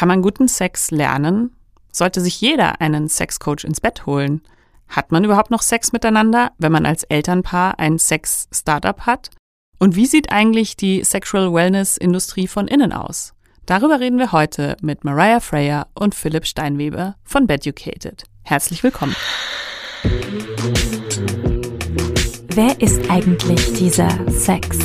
[0.00, 1.54] Kann man guten Sex lernen?
[1.92, 4.40] Sollte sich jeder einen Sexcoach ins Bett holen?
[4.88, 9.28] Hat man überhaupt noch Sex miteinander, wenn man als Elternpaar ein Sex-Startup hat?
[9.78, 13.34] Und wie sieht eigentlich die Sexual Wellness-Industrie von innen aus?
[13.66, 18.24] Darüber reden wir heute mit Mariah Freyer und Philipp Steinweber von Beducated.
[18.42, 19.14] Herzlich willkommen.
[22.54, 24.78] Wer ist eigentlich dieser Sex?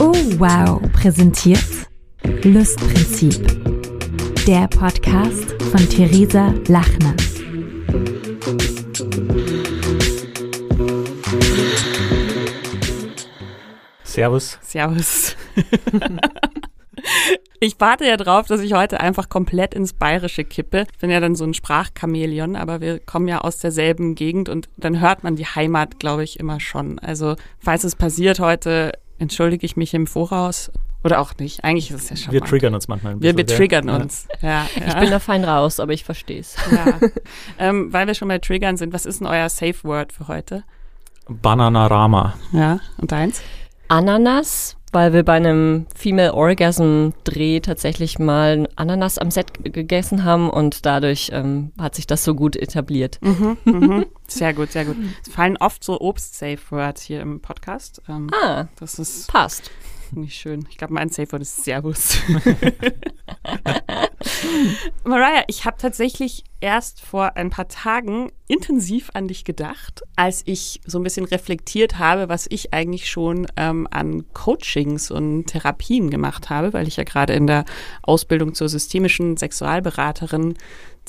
[0.00, 1.89] Oh wow, präsentiert
[2.22, 3.46] Lustprinzip.
[4.46, 7.14] Der Podcast von Theresa Lachner.
[14.04, 14.58] Servus.
[14.62, 15.36] Servus.
[17.62, 20.86] Ich warte ja drauf, dass ich heute einfach komplett ins Bayerische kippe.
[20.90, 24.70] Ich bin ja dann so ein Sprachchamäleon, aber wir kommen ja aus derselben Gegend und
[24.78, 26.98] dann hört man die Heimat, glaube ich, immer schon.
[26.98, 30.72] Also, falls es passiert heute, entschuldige ich mich im Voraus.
[31.02, 31.64] Oder auch nicht.
[31.64, 32.32] Eigentlich ist es ja schon.
[32.32, 33.48] Wir triggern uns manchmal ein Wir, bisschen.
[33.48, 34.28] wir triggern uns.
[34.42, 34.66] Ja.
[34.76, 36.56] Ja, Ich bin da fein raus, aber ich verstehe es.
[36.70, 36.98] ja.
[37.58, 40.64] ähm, weil wir schon bei Triggern sind, was ist denn euer Safe Word für heute?
[41.28, 42.34] Bananarama.
[42.52, 43.40] Ja, und deins?
[43.88, 50.50] Ananas, weil wir bei einem Female Orgasm Dreh tatsächlich mal Ananas am Set gegessen haben
[50.50, 53.18] und dadurch ähm, hat sich das so gut etabliert.
[53.22, 54.06] Mhm, mhm.
[54.26, 54.96] Sehr gut, sehr gut.
[55.26, 58.02] Es fallen oft so Obst-Safe-Words hier im Podcast.
[58.08, 59.70] Ähm, Ah, das ist passt.
[60.12, 60.66] Nicht schön.
[60.70, 62.18] Ich glaube, mein Safe-Word ist Servus.
[65.04, 70.80] Mariah, ich habe tatsächlich erst vor ein paar Tagen intensiv an dich gedacht, als ich
[70.84, 76.50] so ein bisschen reflektiert habe, was ich eigentlich schon ähm, an Coachings und Therapien gemacht
[76.50, 77.64] habe, weil ich ja gerade in der
[78.02, 80.54] Ausbildung zur systemischen Sexualberaterin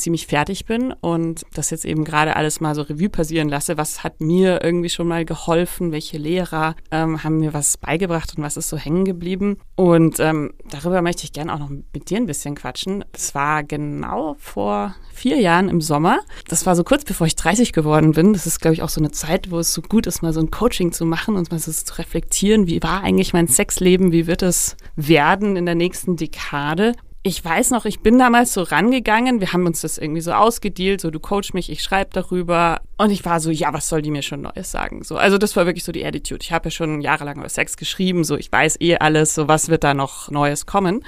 [0.02, 3.78] ziemlich fertig bin und das jetzt eben gerade alles mal so Revue passieren lasse.
[3.78, 5.92] Was hat mir irgendwie schon mal geholfen?
[5.92, 9.58] Welche Lehrer ähm, haben mir was beigebracht und was ist so hängen geblieben?
[9.76, 13.06] Und ähm, darüber möchte ich gerne auch noch mit dir ein bisschen quatschen.
[13.14, 16.20] Es war genau vor vier Jahren im Sommer.
[16.48, 18.34] Das war so kurz bevor ich 30 geworden bin.
[18.34, 20.40] Das ist, glaube ich, auch so eine Zeit, wo es so gut ist, mal so
[20.40, 22.68] ein Coaching zu machen und mal so zu reflektieren.
[22.68, 24.12] Wie war eigentlich mein Sexleben?
[24.12, 26.94] Wie wird es werden in der nächsten Dekade?
[27.24, 31.02] Ich weiß noch, ich bin damals so rangegangen, wir haben uns das irgendwie so ausgedealt,
[31.02, 34.10] so du coach mich, ich schreibe darüber und ich war so, ja, was soll die
[34.10, 35.04] mir schon Neues sagen?
[35.04, 36.40] So, also das war wirklich so die Attitude.
[36.42, 39.70] Ich habe ja schon jahrelang über Sex geschrieben, so ich weiß eh alles, so was
[39.70, 41.06] wird da noch Neues kommen?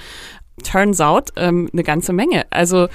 [0.62, 2.46] Turns out ähm, eine ganze Menge.
[2.50, 2.88] Also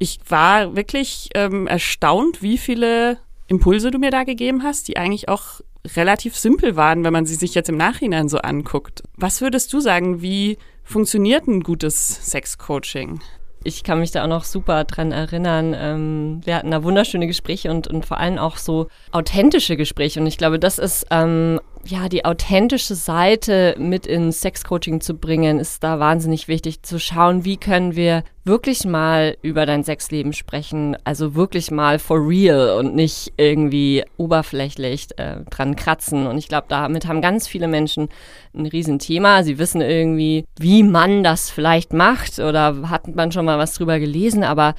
[0.00, 5.28] ich war wirklich ähm, erstaunt, wie viele Impulse du mir da gegeben hast, die eigentlich
[5.28, 5.60] auch
[5.96, 9.04] relativ simpel waren, wenn man sie sich jetzt im Nachhinein so anguckt.
[9.16, 13.20] Was würdest du sagen, wie funktioniert ein gutes Sexcoaching?
[13.66, 15.74] Ich kann mich da auch noch super dran erinnern.
[15.76, 20.20] Ähm, wir hatten da wunderschöne Gespräche und, und vor allem auch so authentische Gespräche.
[20.20, 25.58] Und ich glaube, das ist ähm, ja die authentische Seite mit ins Sexcoaching zu bringen,
[25.58, 30.96] ist da wahnsinnig wichtig zu schauen, wie können wir wirklich mal über dein Sexleben sprechen,
[31.04, 36.26] also wirklich mal for real und nicht irgendwie oberflächlich äh, dran kratzen.
[36.26, 38.08] Und ich glaube, damit haben ganz viele Menschen
[38.54, 39.42] ein Riesenthema.
[39.42, 43.98] Sie wissen irgendwie, wie man das vielleicht macht oder hat man schon mal was drüber
[43.98, 44.74] gelesen, aber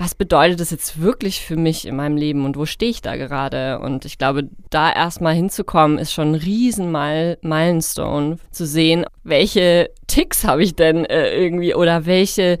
[0.00, 3.16] was bedeutet das jetzt wirklich für mich in meinem Leben und wo stehe ich da
[3.16, 3.80] gerade?
[3.80, 9.90] Und ich glaube, da erstmal hinzukommen, ist schon ein riesen Mile Milestone zu sehen, welche
[10.06, 12.58] Ticks habe ich denn äh, irgendwie oder welche,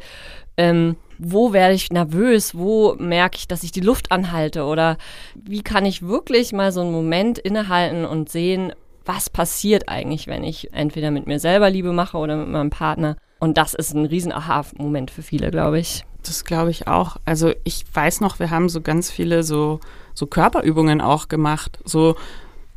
[0.58, 4.98] ähm, wo werde ich nervös, wo merke ich, dass ich die Luft anhalte oder
[5.34, 8.74] wie kann ich wirklich mal so einen Moment innehalten und sehen,
[9.06, 13.16] was passiert eigentlich, wenn ich entweder mit mir selber Liebe mache oder mit meinem Partner.
[13.38, 16.04] Und das ist ein riesen Aha-Moment für viele, glaube ich.
[16.22, 17.16] Das glaube ich auch.
[17.24, 19.80] Also ich weiß noch, wir haben so ganz viele so,
[20.14, 21.78] so Körperübungen auch gemacht.
[21.84, 22.16] So,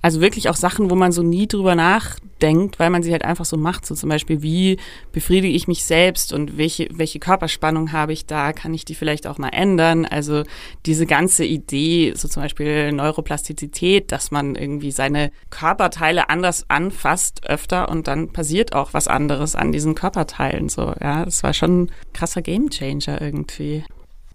[0.03, 3.46] also wirklich auch Sachen, wo man so nie drüber nachdenkt, weil man sie halt einfach
[3.46, 3.86] so macht.
[3.86, 4.78] So zum Beispiel, wie
[5.14, 8.52] befriedige ich mich selbst und welche, welche Körperspannung habe ich da?
[8.52, 10.06] Kann ich die vielleicht auch mal ändern?
[10.06, 10.44] Also
[10.86, 17.88] diese ganze Idee, so zum Beispiel Neuroplastizität, dass man irgendwie seine Körperteile anders anfasst öfter
[17.88, 20.68] und dann passiert auch was anderes an diesen Körperteilen.
[20.68, 23.85] So, ja, das war schon ein krasser Gamechanger irgendwie.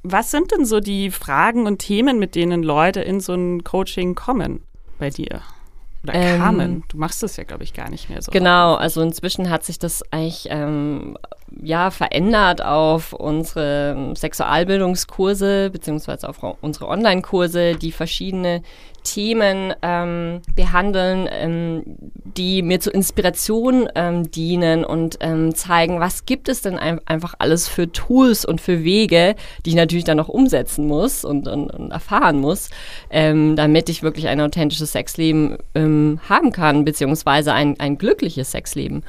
[0.03, 4.15] Was sind denn so die Fragen und Themen, mit denen Leute in so ein Coaching
[4.15, 4.63] kommen
[4.99, 5.43] bei dir?
[6.05, 6.85] Oder Ähm, kamen?
[6.89, 8.31] Du machst das ja, glaube ich, gar nicht mehr so.
[8.31, 11.17] Genau, also inzwischen hat sich das eigentlich ähm,
[11.61, 18.63] ja verändert auf unsere Sexualbildungskurse beziehungsweise auf unsere Online-Kurse, die verschiedene
[19.09, 21.83] Themen ähm, behandeln, ähm,
[22.37, 27.35] die mir zur Inspiration ähm, dienen und ähm, zeigen, was gibt es denn ein einfach
[27.39, 29.35] alles für Tools und für Wege,
[29.65, 32.69] die ich natürlich dann noch umsetzen muss und, und, und erfahren muss,
[33.09, 39.05] ähm, damit ich wirklich ein authentisches Sexleben ähm, haben kann, beziehungsweise ein, ein glückliches Sexleben.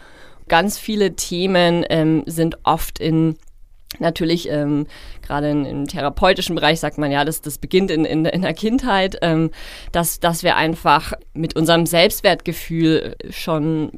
[0.47, 1.85] Ganz viele Themen
[2.25, 3.35] sind oft in
[3.97, 4.85] Natürlich, ähm,
[5.25, 9.17] gerade im therapeutischen Bereich sagt man ja, das, das beginnt in, in, in der Kindheit,
[9.21, 9.49] ähm,
[9.91, 13.91] dass, dass wir einfach mit unserem Selbstwertgefühl schon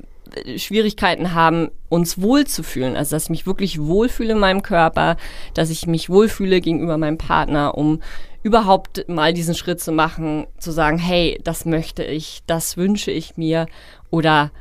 [0.56, 2.96] Schwierigkeiten haben, uns wohlzufühlen.
[2.96, 5.18] Also, dass ich mich wirklich wohlfühle in meinem Körper,
[5.54, 8.02] dass ich mich wohlfühle gegenüber meinem Partner, um
[8.44, 13.38] überhaupt mal diesen Schritt zu machen, zu sagen, hey, das möchte ich, das wünsche ich
[13.38, 13.68] mir
[14.10, 14.52] oder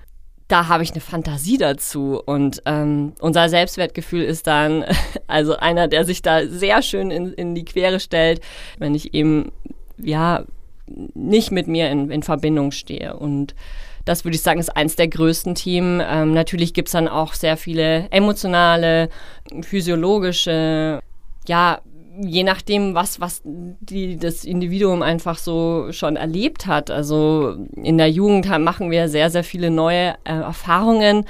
[0.50, 2.20] da habe ich eine Fantasie dazu.
[2.24, 4.84] Und ähm, unser Selbstwertgefühl ist dann
[5.26, 8.40] also einer, der sich da sehr schön in, in die Quere stellt,
[8.78, 9.52] wenn ich eben
[9.98, 10.44] ja
[11.14, 13.16] nicht mit mir in, in Verbindung stehe.
[13.16, 13.54] Und
[14.04, 16.02] das würde ich sagen, ist eins der größten Themen.
[16.04, 19.08] Ähm, natürlich gibt es dann auch sehr viele emotionale,
[19.62, 21.00] physiologische,
[21.46, 21.80] ja,
[22.18, 26.90] je nachdem, was, was die, das Individuum einfach so schon erlebt hat.
[26.90, 31.24] Also in der Jugend machen wir sehr, sehr viele neue äh, Erfahrungen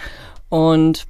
[0.49, 1.05] und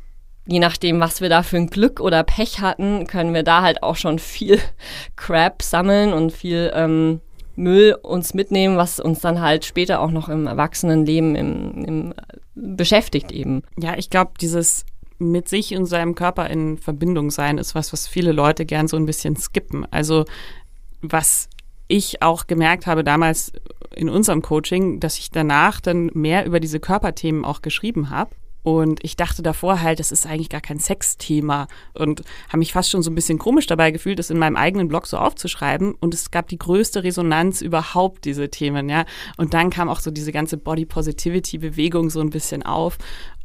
[0.46, 3.82] je nachdem, was wir da für ein Glück oder Pech hatten, können wir da halt
[3.82, 4.58] auch schon viel
[5.16, 7.20] Crap sammeln und viel ähm,
[7.56, 12.14] Müll uns mitnehmen, was uns dann halt später auch noch im Erwachsenenleben im, im
[12.54, 13.62] beschäftigt eben.
[13.78, 14.84] Ja, ich glaube, dieses
[15.20, 18.96] mit sich und seinem Körper in Verbindung sein ist was, was viele Leute gern so
[18.96, 19.86] ein bisschen skippen.
[19.90, 20.24] Also
[21.02, 21.48] was
[21.88, 23.52] ich auch gemerkt habe damals
[23.94, 28.30] in unserem Coaching, dass ich danach dann mehr über diese Körperthemen auch geschrieben habe
[28.62, 32.90] und ich dachte davor halt, das ist eigentlich gar kein Sexthema und habe mich fast
[32.90, 35.94] schon so ein bisschen komisch dabei gefühlt, das in meinem eigenen Blog so aufzuschreiben.
[35.94, 39.06] Und es gab die größte Resonanz überhaupt, diese Themen, ja.
[39.38, 42.98] Und dann kam auch so diese ganze Body Positivity Bewegung so ein bisschen auf.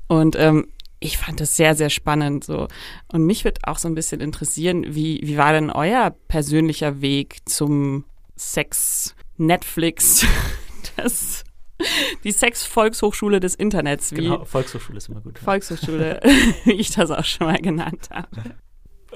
[0.07, 0.67] Und ähm,
[0.99, 2.67] ich fand das sehr, sehr spannend so.
[3.11, 7.37] Und mich wird auch so ein bisschen interessieren, wie, wie war denn euer persönlicher Weg
[7.45, 8.05] zum
[8.35, 10.25] Sex Netflix?
[10.97, 11.43] Das
[12.23, 14.11] die Sex-Volkshochschule des Internets.
[14.11, 15.39] Wie genau, Volkshochschule ist immer gut.
[15.39, 16.21] Volkshochschule,
[16.63, 18.29] wie ich das auch schon mal genannt habe.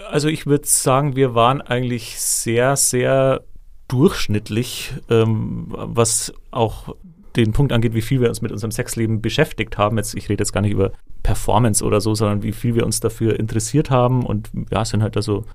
[0.09, 3.43] Also ich würde sagen, wir waren eigentlich sehr, sehr
[3.87, 6.95] durchschnittlich, ähm, was auch
[7.35, 9.97] den Punkt angeht, wie viel wir uns mit unserem Sexleben beschäftigt haben.
[9.97, 10.91] Jetzt, ich rede jetzt gar nicht über
[11.23, 15.15] Performance oder so, sondern wie viel wir uns dafür interessiert haben und ja, sind halt
[15.15, 15.45] da so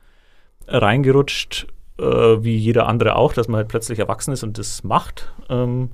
[0.69, 1.67] reingerutscht,
[1.99, 5.33] äh, wie jeder andere auch, dass man halt plötzlich erwachsen ist und das macht.
[5.49, 5.91] Ähm,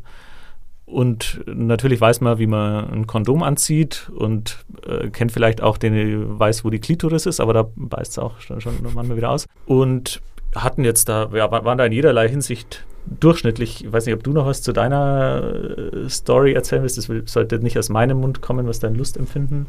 [0.91, 6.39] und natürlich weiß man, wie man ein Kondom anzieht und äh, kennt vielleicht auch den,
[6.39, 9.47] weiß, wo die Klitoris ist, aber da beißt es auch schon, schon manchmal wieder aus.
[9.67, 10.21] Und
[10.55, 13.85] hatten jetzt da, ja, waren da in jederlei Hinsicht durchschnittlich.
[13.85, 16.99] Ich weiß nicht, ob du noch was zu deiner äh, Story erzählen willst.
[16.99, 19.67] Das sollte nicht aus meinem Mund kommen, was dein Lustempfinden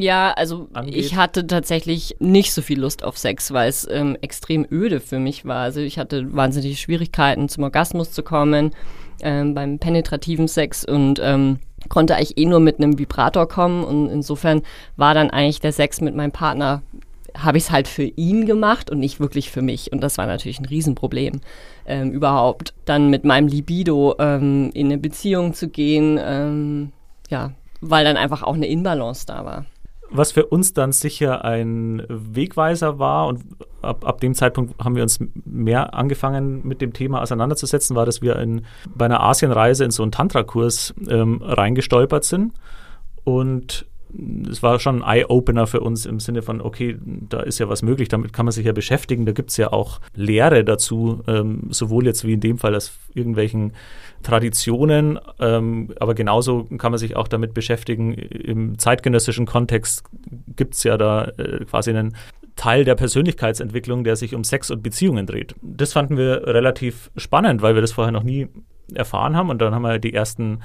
[0.00, 0.96] ja, also angeht.
[0.96, 5.18] ich hatte tatsächlich nicht so viel Lust auf Sex, weil es ähm, extrem öde für
[5.18, 5.62] mich war.
[5.62, 8.70] Also ich hatte wahnsinnige Schwierigkeiten, zum Orgasmus zu kommen
[9.22, 13.84] ähm, beim penetrativen Sex und ähm, konnte eigentlich eh nur mit einem Vibrator kommen.
[13.84, 14.62] Und insofern
[14.96, 16.82] war dann eigentlich der Sex mit meinem Partner,
[17.36, 19.92] habe ich es halt für ihn gemacht und nicht wirklich für mich.
[19.92, 21.40] Und das war natürlich ein Riesenproblem,
[21.86, 26.18] ähm, überhaupt dann mit meinem Libido ähm, in eine Beziehung zu gehen.
[26.22, 26.92] Ähm,
[27.28, 29.66] ja, weil dann einfach auch eine Inbalance da war
[30.12, 33.42] was für uns dann sicher ein Wegweiser war und
[33.80, 38.22] ab, ab dem Zeitpunkt haben wir uns mehr angefangen mit dem Thema auseinanderzusetzen, war, dass
[38.22, 38.64] wir in,
[38.94, 42.52] bei einer Asienreise in so einen Tantra-Kurs ähm, reingestolpert sind
[43.24, 43.86] und
[44.50, 47.82] es war schon ein Eye-Opener für uns im Sinne von, okay, da ist ja was
[47.82, 49.24] möglich, damit kann man sich ja beschäftigen.
[49.26, 52.98] Da gibt es ja auch Lehre dazu, ähm, sowohl jetzt wie in dem Fall aus
[53.14, 53.72] irgendwelchen
[54.22, 58.12] Traditionen, ähm, aber genauso kann man sich auch damit beschäftigen.
[58.12, 60.04] Im zeitgenössischen Kontext
[60.56, 62.14] gibt es ja da äh, quasi einen
[62.56, 65.54] Teil der Persönlichkeitsentwicklung, der sich um Sex und Beziehungen dreht.
[65.62, 68.48] Das fanden wir relativ spannend, weil wir das vorher noch nie
[68.94, 70.60] erfahren haben und dann haben wir die ersten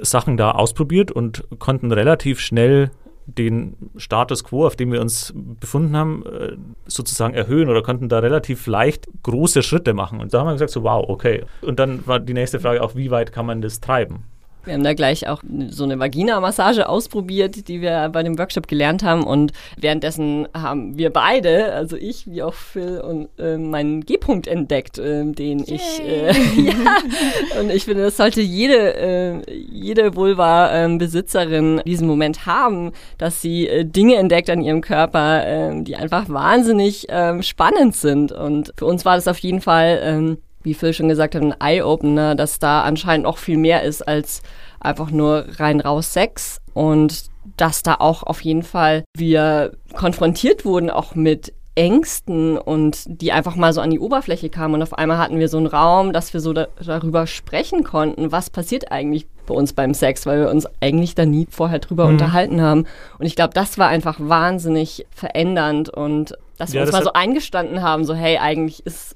[0.00, 2.90] Sachen da ausprobiert und konnten relativ schnell
[3.26, 8.20] den Status quo, auf dem wir uns befunden haben, äh, sozusagen erhöhen oder konnten da
[8.20, 10.20] relativ leicht große Schritte machen.
[10.20, 11.44] Und da haben wir gesagt, so wow, okay.
[11.60, 14.24] Und dann war die nächste Frage auch, wie weit kann man das treiben?
[14.68, 19.02] Wir haben da gleich auch so eine Vagina-Massage ausprobiert, die wir bei dem Workshop gelernt
[19.02, 19.24] haben.
[19.24, 24.98] Und währenddessen haben wir beide, also ich wie auch Phil, und, äh, meinen G-Punkt entdeckt,
[24.98, 25.74] äh, den Yay.
[25.74, 26.00] ich.
[26.00, 33.40] Äh, ja, und ich finde, das sollte jede, äh, jede Vulva-Besitzerin diesen Moment haben, dass
[33.40, 38.32] sie äh, Dinge entdeckt an ihrem Körper, ähm, die einfach wahnsinnig ähm, spannend sind.
[38.32, 41.54] Und für uns war das auf jeden Fall ähm, wie Phil schon gesagt hat, ein
[41.60, 44.42] Eye-Opener, dass da anscheinend noch viel mehr ist als
[44.80, 50.90] einfach nur rein raus Sex und dass da auch auf jeden Fall wir konfrontiert wurden
[50.90, 55.18] auch mit Ängsten und die einfach mal so an die Oberfläche kamen und auf einmal
[55.18, 59.26] hatten wir so einen Raum, dass wir so da, darüber sprechen konnten, was passiert eigentlich
[59.46, 62.14] bei uns beim Sex, weil wir uns eigentlich da nie vorher drüber mhm.
[62.14, 62.84] unterhalten haben.
[63.18, 67.04] Und ich glaube, das war einfach wahnsinnig verändernd und dass wir Ja, uns das mal
[67.04, 69.14] so eingestanden haben, so hey, eigentlich ist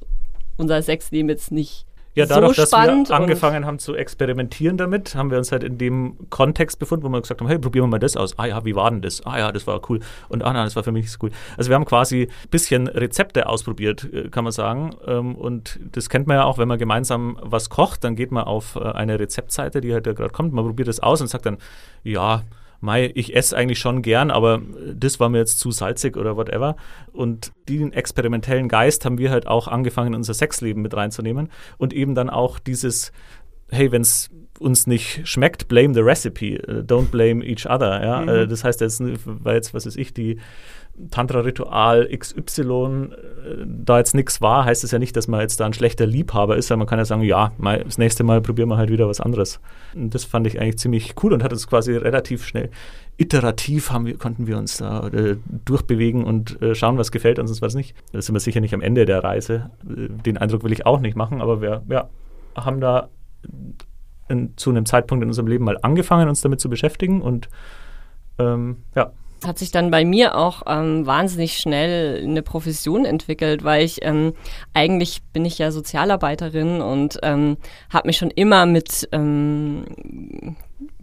[0.57, 5.31] unser Sexleben jetzt nicht Ja, dadurch, so dass wir angefangen haben zu experimentieren damit, haben
[5.31, 7.99] wir uns halt in dem Kontext befunden, wo wir gesagt haben, hey, probieren wir mal
[7.99, 8.39] das aus.
[8.39, 9.25] Ah ja, wie war denn das?
[9.25, 10.01] Ah ja, das war cool.
[10.29, 11.31] Und ah nein, das war für mich nicht so cool.
[11.57, 14.91] Also wir haben quasi ein bisschen Rezepte ausprobiert, äh, kann man sagen.
[15.07, 18.45] Ähm, Und das kennt man ja auch, wenn man gemeinsam was kocht, dann geht man
[18.45, 21.47] auf äh, eine Rezeptseite, die halt da gerade kommt, man probiert das aus und sagt
[21.47, 21.57] dann,
[22.05, 22.43] ja,
[22.83, 24.61] Mei, ich esse eigentlich schon gern, aber
[24.93, 26.75] das war mir jetzt zu salzig oder whatever.
[27.13, 31.49] Und den experimentellen Geist haben wir halt auch angefangen, in unser Sexleben mit reinzunehmen.
[31.79, 33.13] Und eben dann auch dieses,
[33.71, 38.03] hey, wenn es uns nicht schmeckt, blame the recipe, äh, don't blame each other.
[38.03, 38.25] Ja?
[38.25, 40.41] Äh, Das heißt, jetzt, weil jetzt, was weiß ich, die
[41.11, 45.67] Tantra-Ritual XY äh, da jetzt nichts war, heißt es ja nicht, dass man jetzt da
[45.67, 48.69] ein schlechter Liebhaber ist, sondern man kann ja sagen, ja, mal, das nächste Mal probieren
[48.69, 49.61] wir halt wieder was anderes.
[49.95, 52.71] Und das fand ich eigentlich ziemlich cool und hat uns quasi relativ schnell
[53.19, 57.51] iterativ haben wir, konnten wir uns da äh, durchbewegen und äh, schauen, was gefällt uns
[57.51, 57.95] und was nicht.
[58.13, 59.71] Da sind wir sicher nicht am Ende der Reise.
[59.85, 62.09] Äh, den Eindruck will ich auch nicht machen, aber wir ja,
[62.57, 63.09] haben da
[64.29, 67.49] in, zu einem Zeitpunkt in unserem Leben mal angefangen, uns damit zu beschäftigen und
[68.39, 69.13] ähm, ja,
[69.47, 74.35] hat sich dann bei mir auch ähm, wahnsinnig schnell eine Profession entwickelt, weil ich ähm,
[74.75, 77.57] eigentlich bin ich ja Sozialarbeiterin und ähm,
[77.91, 80.57] habe mich schon immer mit ähm,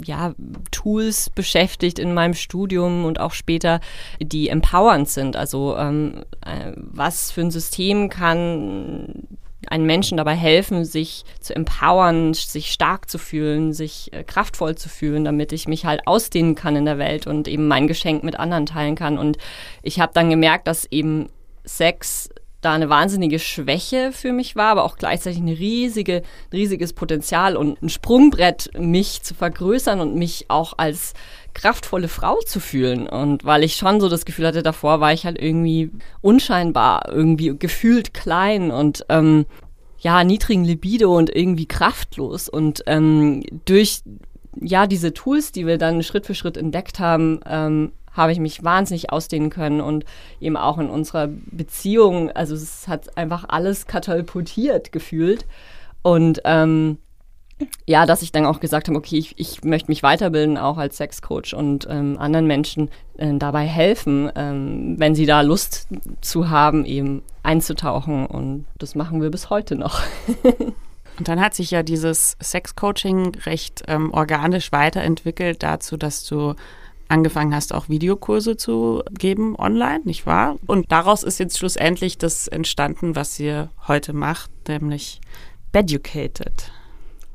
[0.04, 0.34] ja,
[0.72, 3.80] Tools beschäftigt in meinem Studium und auch später,
[4.22, 5.36] die empowernd sind.
[5.36, 12.34] Also ähm, äh, was für ein System kann einen Menschen dabei helfen, sich zu empowern,
[12.34, 16.76] sich stark zu fühlen, sich äh, kraftvoll zu fühlen, damit ich mich halt ausdehnen kann
[16.76, 19.18] in der Welt und eben mein Geschenk mit anderen teilen kann.
[19.18, 19.38] Und
[19.84, 21.30] ich habe dann gemerkt, dass eben
[21.66, 22.30] Sex
[22.62, 27.56] da eine wahnsinnige Schwäche für mich war, aber auch gleichzeitig eine riesige, ein riesiges Potenzial
[27.56, 31.14] und ein Sprungbrett, mich zu vergrößern und mich auch als
[31.54, 33.08] kraftvolle Frau zu fühlen.
[33.08, 35.92] Und weil ich schon so das Gefühl hatte, davor war ich halt irgendwie
[36.22, 39.46] unscheinbar, irgendwie gefühlt klein und ähm,
[40.00, 42.50] ja, niedrigen Libido und irgendwie kraftlos.
[42.50, 44.02] Und ähm, durch
[44.62, 48.64] ja, diese Tools, die wir dann Schritt für Schritt entdeckt haben, ähm, habe ich mich
[48.64, 50.06] wahnsinnig ausdehnen können und
[50.42, 55.46] eben auch in unserer Beziehung, also es hat einfach alles katapultiert gefühlt.
[56.02, 56.98] Und ähm,
[57.86, 60.98] ja, dass ich dann auch gesagt habe, okay, ich, ich möchte mich weiterbilden, auch als
[60.98, 65.88] Sexcoach und ähm, anderen Menschen äh, dabei helfen, ähm, wenn sie da Lust
[66.22, 68.26] zu haben, eben einzutauchen.
[68.26, 70.02] Und das machen wir bis heute noch.
[71.18, 76.56] Und dann hat sich ja dieses Sex-Coaching recht ähm, organisch weiterentwickelt dazu, dass du
[77.10, 80.56] angefangen hast, auch Videokurse zu geben online, nicht wahr?
[80.66, 85.20] Und daraus ist jetzt schlussendlich das entstanden, was ihr heute macht, nämlich
[85.74, 86.72] Beducated.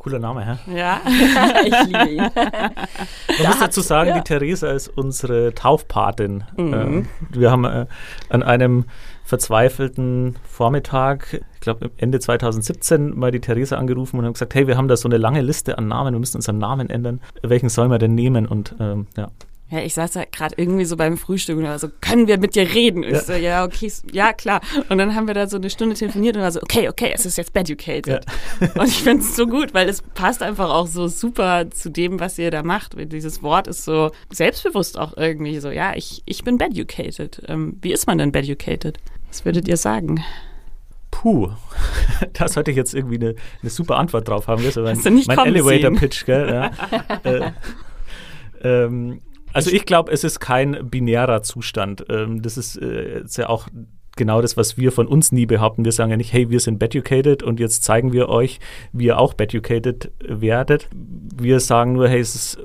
[0.05, 0.77] Cooler Name, hä?
[0.77, 1.01] Ja.
[1.65, 2.31] ich liebe ihn.
[3.39, 6.45] Man muss dazu sagen, die Theresa ist unsere Taufpatin.
[6.59, 7.87] Ähm, wir haben äh,
[8.29, 8.85] an einem
[9.25, 14.77] verzweifelten Vormittag, ich glaube Ende 2017, mal die Theresa angerufen und haben gesagt, hey, wir
[14.77, 17.23] haben da so eine lange Liste an Namen, wir müssen unseren Namen ändern.
[17.43, 18.47] Welchen sollen wir denn nehmen?
[18.47, 19.31] Und ähm, ja,
[19.75, 22.55] Ja, ich saß da gerade irgendwie so beim Frühstück und war so, können wir mit
[22.55, 23.03] dir reden?
[23.03, 23.21] Ich Ja.
[23.21, 24.61] so, ja, okay, ja, klar.
[24.89, 27.27] Und dann haben wir da so eine Stunde telefoniert und war so, okay, okay, es
[27.27, 28.25] ist jetzt Beducated.
[28.61, 32.21] Und ich finde es so gut, weil es passt einfach auch so super zu dem,
[32.21, 32.95] was ihr da macht.
[33.11, 37.43] Dieses Wort ist so selbstbewusst auch irgendwie so, ja, ich, ich bin Beducated.
[37.49, 38.99] Ähm, wie ist man denn Beducated?
[39.29, 40.23] Was würdet ihr sagen?
[41.11, 41.51] puh,
[42.33, 44.63] da sollte ich jetzt irgendwie eine, eine super Antwort drauf haben.
[44.63, 45.47] Das ist mein, mein.
[45.47, 46.49] Elevator-Pitch, gell?
[46.49, 46.71] Ja.
[47.25, 47.53] äh,
[48.63, 49.21] ähm,
[49.55, 52.05] also ich glaube, es ist kein binärer Zustand.
[52.11, 53.69] Ähm, das ist, äh, ist ja auch
[54.17, 55.85] genau das, was wir von uns nie behaupten.
[55.85, 58.61] Wir sagen ja nicht, hey, wir sind beducated und jetzt zeigen wir euch,
[58.93, 60.89] wie ihr auch beducated werdet.
[60.93, 62.59] Wir sagen nur, hey, es ist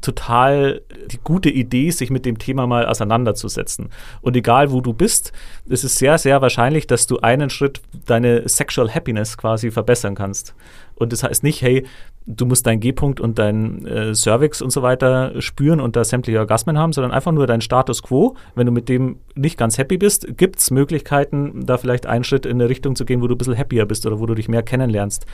[0.00, 3.88] total die gute Idee, sich mit dem Thema mal auseinanderzusetzen.
[4.20, 5.32] Und egal, wo du bist,
[5.68, 10.54] es ist sehr, sehr wahrscheinlich, dass du einen Schritt deine Sexual Happiness quasi verbessern kannst.
[10.94, 11.84] Und das heißt nicht, hey,
[12.26, 16.38] du musst deinen G-Punkt und deinen äh, Cervix und so weiter spüren und da sämtliche
[16.38, 18.36] Orgasmen haben, sondern einfach nur deinen Status quo.
[18.54, 22.46] Wenn du mit dem nicht ganz happy bist, gibt es Möglichkeiten, da vielleicht einen Schritt
[22.46, 24.48] in eine Richtung zu gehen, wo du ein bisschen happier bist oder wo du dich
[24.48, 25.26] mehr kennenlernst.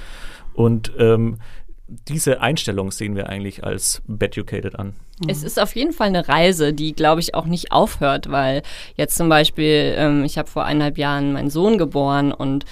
[0.55, 1.39] Und ähm,
[1.87, 4.95] diese Einstellung sehen wir eigentlich als Beducated an.
[5.27, 8.63] Es ist auf jeden Fall eine Reise, die, glaube ich, auch nicht aufhört, weil
[8.97, 12.65] jetzt zum Beispiel, ähm, ich habe vor eineinhalb Jahren meinen Sohn geboren und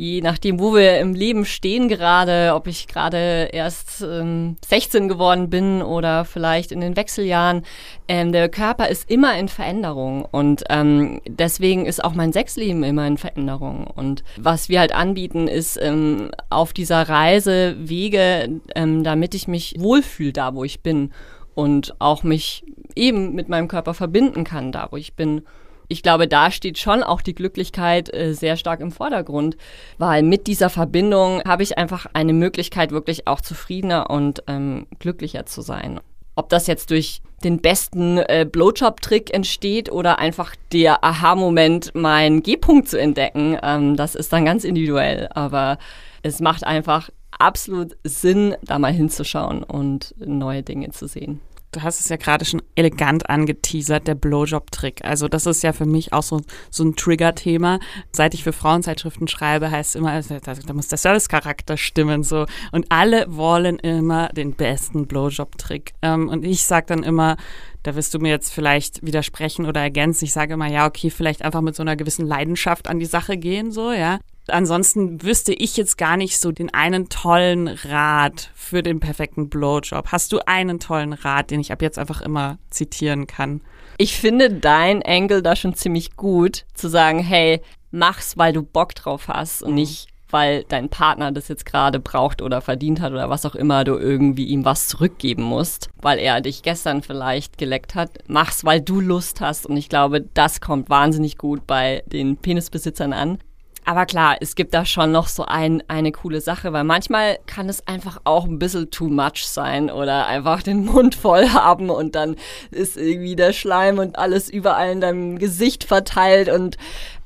[0.00, 5.50] je nachdem, wo wir im Leben stehen gerade, ob ich gerade erst ähm, 16 geworden
[5.50, 7.64] bin oder vielleicht in den Wechseljahren,
[8.08, 13.06] ähm, der Körper ist immer in Veränderung und ähm, deswegen ist auch mein Sexleben immer
[13.06, 13.86] in Veränderung.
[13.86, 19.74] Und was wir halt anbieten, ist ähm, auf dieser Reise Wege, ähm, damit ich mich
[19.78, 21.10] wohlfühle da, wo ich bin
[21.54, 22.64] und auch mich
[22.96, 25.42] eben mit meinem Körper verbinden kann, da wo ich bin.
[25.88, 29.56] ich glaube, da steht schon auch die Glücklichkeit äh, sehr stark im Vordergrund,
[29.98, 35.46] weil mit dieser Verbindung habe ich einfach eine Möglichkeit, wirklich auch zufriedener und ähm, glücklicher
[35.46, 36.00] zu sein.
[36.36, 42.88] Ob das jetzt durch den besten äh, Blowjob-Trick entsteht oder einfach der Aha-Moment, meinen G-Punkt
[42.88, 45.28] zu entdecken, ähm, das ist dann ganz individuell.
[45.34, 45.78] Aber
[46.22, 47.10] es macht einfach
[47.40, 51.40] absolut Sinn, da mal hinzuschauen und neue Dinge zu sehen
[51.72, 55.04] du hast es ja gerade schon elegant angeteasert, der Blowjob-Trick.
[55.04, 57.78] Also das ist ja für mich auch so, so ein Trigger-Thema.
[58.12, 62.46] Seit ich für Frauenzeitschriften schreibe, heißt es immer, da, da muss der Service-Charakter stimmen so.
[62.72, 65.92] Und alle wollen immer den besten Blowjob-Trick.
[66.02, 67.36] Ähm, und ich sage dann immer,
[67.82, 70.24] da wirst du mir jetzt vielleicht widersprechen oder ergänzen.
[70.24, 73.36] Ich sage immer, ja, okay, vielleicht einfach mit so einer gewissen Leidenschaft an die Sache
[73.36, 74.18] gehen, so, ja.
[74.50, 80.08] Ansonsten wüsste ich jetzt gar nicht so den einen tollen Rat für den perfekten Blowjob.
[80.12, 83.62] Hast du einen tollen Rat, den ich ab jetzt einfach immer zitieren kann?
[83.98, 88.94] Ich finde dein Angle da schon ziemlich gut, zu sagen, hey, mach's, weil du Bock
[88.94, 89.76] drauf hast und mhm.
[89.76, 93.84] nicht, weil dein Partner das jetzt gerade braucht oder verdient hat oder was auch immer,
[93.84, 98.18] du irgendwie ihm was zurückgeben musst, weil er dich gestern vielleicht geleckt hat.
[98.26, 99.66] Mach's, weil du Lust hast.
[99.66, 103.38] Und ich glaube, das kommt wahnsinnig gut bei den Penisbesitzern an.
[103.84, 107.68] Aber klar, es gibt da schon noch so ein, eine coole Sache, weil manchmal kann
[107.68, 112.14] es einfach auch ein bisschen too much sein oder einfach den Mund voll haben und
[112.14, 112.36] dann
[112.70, 116.76] ist irgendwie der Schleim und alles überall in deinem Gesicht verteilt und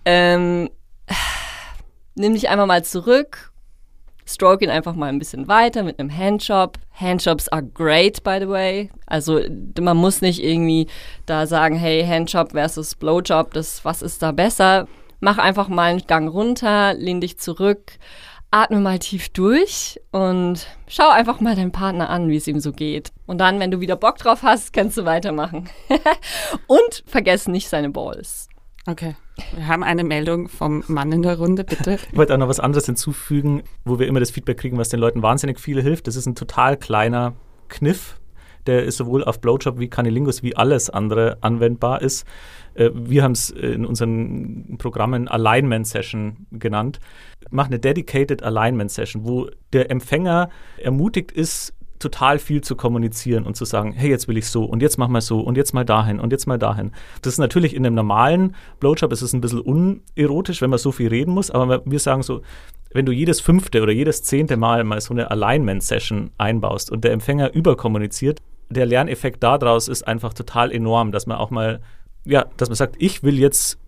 [0.05, 0.71] ähm,
[2.15, 3.53] nimm dich einfach mal zurück,
[4.25, 6.79] stroke ihn einfach mal ein bisschen weiter mit einem Handjob.
[6.93, 8.91] Handjobs are great, by the way.
[9.07, 9.41] Also
[9.81, 10.87] man muss nicht irgendwie
[11.27, 14.87] da sagen, hey, Handjob versus Blowjob, das, was ist da besser?
[15.21, 17.99] Mach einfach mal einen Gang runter, lehn dich zurück,
[18.51, 22.73] atme mal tief durch und schau einfach mal deinen Partner an, wie es ihm so
[22.73, 23.13] geht.
[23.27, 25.69] Und dann, wenn du wieder Bock drauf hast, kannst du weitermachen.
[26.69, 28.49] und vergiss nicht seine Balls.
[28.87, 29.17] Okay.
[29.55, 31.99] Wir haben eine Meldung vom Mann in der Runde, bitte.
[32.13, 35.01] Ich wollte auch noch was anderes hinzufügen, wo wir immer das Feedback kriegen, was den
[35.01, 36.07] Leuten wahnsinnig viel hilft.
[36.07, 37.35] Das ist ein total kleiner
[37.69, 38.21] Kniff,
[38.67, 42.25] der ist sowohl auf Blowjob wie Canilingus wie alles andere anwendbar ist.
[42.75, 47.01] Äh, wir haben es in unseren Programmen Alignment Session genannt.
[47.51, 53.57] Mach eine Dedicated Alignment Session, wo der Empfänger ermutigt ist, total viel zu kommunizieren und
[53.57, 55.85] zu sagen, hey, jetzt will ich so und jetzt mach mal so und jetzt mal
[55.85, 56.93] dahin und jetzt mal dahin.
[57.23, 60.93] Das ist natürlich in einem normalen Blowjob ist es ein bisschen unerotisch, wenn man so
[60.93, 62.43] viel reden muss, aber wir sagen so,
[62.93, 67.13] wenn du jedes fünfte oder jedes zehnte Mal mal so eine Alignment-Session einbaust und der
[67.13, 71.81] Empfänger überkommuniziert, der Lerneffekt daraus ist einfach total enorm, dass man auch mal
[72.25, 73.79] ja, dass man sagt, ich will jetzt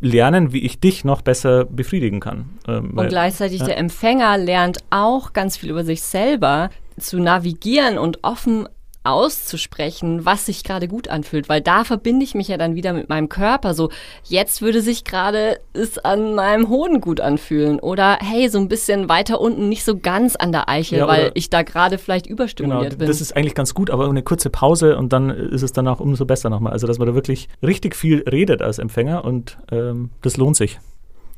[0.00, 2.58] lernen, wie ich dich noch besser befriedigen kann.
[2.66, 3.66] Ähm, weil, und gleichzeitig ja.
[3.66, 8.68] der Empfänger lernt auch ganz viel über sich selber zu navigieren und offen
[9.02, 13.08] auszusprechen, was sich gerade gut anfühlt, weil da verbinde ich mich ja dann wieder mit
[13.08, 13.72] meinem Körper.
[13.72, 13.90] So,
[14.24, 19.08] jetzt würde sich gerade es an meinem Hoden gut anfühlen oder hey, so ein bisschen
[19.08, 22.90] weiter unten, nicht so ganz an der Eichel, ja, weil ich da gerade vielleicht überstimuliert
[22.90, 23.08] genau, bin.
[23.08, 26.00] Das ist eigentlich ganz gut, aber eine kurze Pause und dann ist es dann auch
[26.00, 26.72] umso besser nochmal.
[26.72, 30.78] Also, dass man da wirklich richtig viel redet als Empfänger und ähm, das lohnt sich.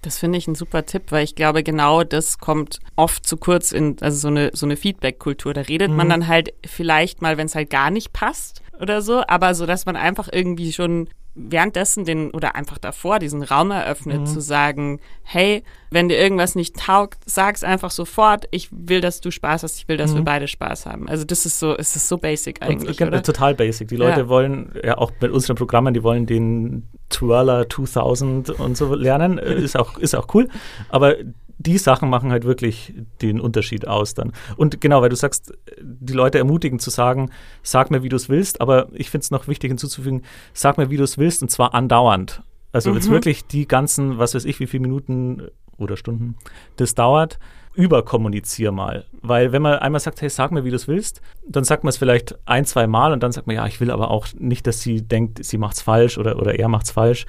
[0.02, 3.72] Das finde ich ein super Tipp, weil ich glaube, genau das kommt oft zu kurz
[3.72, 5.54] in, also so eine, so eine Feedback-Kultur.
[5.54, 5.96] Da redet mhm.
[5.96, 9.64] man dann halt vielleicht mal, wenn es halt gar nicht passt oder so, aber so,
[9.64, 14.26] dass man einfach irgendwie schon währenddessen den oder einfach davor diesen Raum eröffnet, mhm.
[14.26, 19.30] zu sagen, hey, wenn dir irgendwas nicht taugt, sag's einfach sofort, ich will, dass du
[19.30, 20.16] Spaß hast, ich will, dass mhm.
[20.16, 21.08] wir beide Spaß haben.
[21.08, 23.00] Also das ist so, es ist so basic eigentlich.
[23.00, 23.22] Und, oder?
[23.22, 23.88] Total basic.
[23.88, 24.28] Die Leute ja.
[24.28, 29.38] wollen, ja auch mit unseren Programmen, die wollen den Twirler 2000 und so lernen.
[29.38, 30.48] ist auch, ist auch cool.
[30.88, 31.16] Aber
[31.58, 34.32] die Sachen machen halt wirklich den Unterschied aus dann.
[34.56, 37.30] Und genau, weil du sagst, die Leute ermutigen zu sagen,
[37.62, 40.22] sag mir, wie du es willst, aber ich finde es noch wichtig hinzuzufügen,
[40.54, 42.42] sag mir, wie du es willst und zwar andauernd.
[42.72, 42.96] Also mhm.
[42.96, 45.48] jetzt wirklich die ganzen, was weiß ich, wie viele Minuten
[45.78, 46.36] oder Stunden
[46.76, 47.38] das dauert,
[47.74, 49.04] überkommunizier mal.
[49.22, 51.90] Weil wenn man einmal sagt, hey, sag mir, wie du es willst, dann sagt man
[51.90, 54.66] es vielleicht ein, zwei Mal und dann sagt man, ja, ich will aber auch nicht,
[54.66, 57.26] dass sie denkt, sie macht es falsch oder, oder er macht es falsch.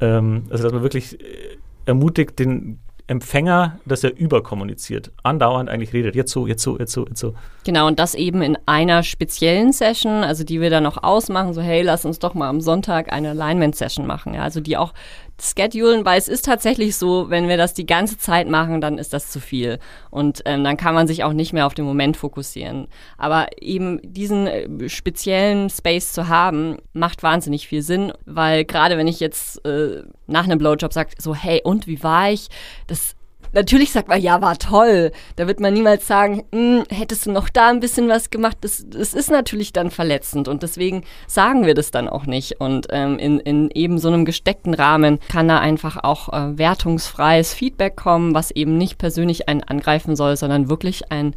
[0.00, 2.78] Ähm, also dass man wirklich äh, ermutigt, den
[3.10, 7.34] Empfänger, dass er überkommuniziert, andauernd eigentlich redet, jetzt so, jetzt so, jetzt so, jetzt so.
[7.64, 11.60] Genau, und das eben in einer speziellen Session, also die wir dann noch ausmachen, so
[11.60, 14.94] hey, lass uns doch mal am Sonntag eine Alignment-Session machen, ja, also die auch
[15.42, 19.12] schedulen, weil es ist tatsächlich so, wenn wir das die ganze Zeit machen, dann ist
[19.12, 19.78] das zu viel.
[20.10, 22.88] Und ähm, dann kann man sich auch nicht mehr auf den Moment fokussieren.
[23.18, 29.06] Aber eben diesen äh, speziellen Space zu haben, macht wahnsinnig viel Sinn, weil gerade wenn
[29.06, 32.48] ich jetzt äh, nach einem Blowjob sage, so, hey, und wie war ich?
[32.86, 33.16] Das
[33.52, 35.12] natürlich sagt man, ja, war toll.
[35.36, 38.58] Da wird man niemals sagen, hm, hättest du noch da ein bisschen was gemacht.
[38.60, 42.60] Das, das ist natürlich dann verletzend und deswegen sagen wir das dann auch nicht.
[42.60, 47.54] Und ähm, in, in eben so einem gesteckten Rahmen kann da einfach auch äh, wertungsfreies
[47.54, 51.34] Feedback kommen, was eben nicht persönlich einen angreifen soll, sondern wirklich ein,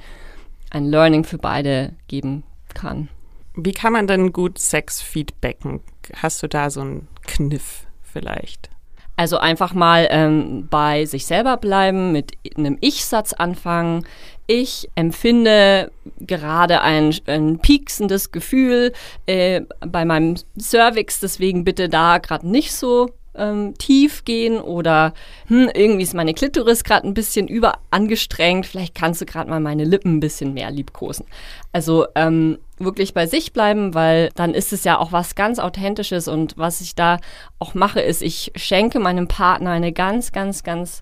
[0.69, 3.09] ein Learning für beide geben kann.
[3.55, 5.81] Wie kann man denn gut Sex feedbacken?
[6.15, 8.72] Hast du da so einen Kniff vielleicht?
[9.15, 14.05] Also einfach mal ähm, bei sich selber bleiben, mit einem Ich-Satz anfangen.
[14.47, 18.91] Ich empfinde gerade ein, ein pieksendes Gefühl
[19.25, 25.13] äh, bei meinem Cervix, deswegen bitte da gerade nicht so ähm, tief gehen oder
[25.47, 29.85] hm, irgendwie ist meine Klitoris gerade ein bisschen überangestrengt, vielleicht kannst du gerade mal meine
[29.85, 31.25] Lippen ein bisschen mehr liebkosen.
[31.71, 36.27] Also ähm, wirklich bei sich bleiben, weil dann ist es ja auch was ganz Authentisches
[36.27, 37.19] und was ich da
[37.59, 41.01] auch mache, ist, ich schenke meinem Partner eine ganz, ganz, ganz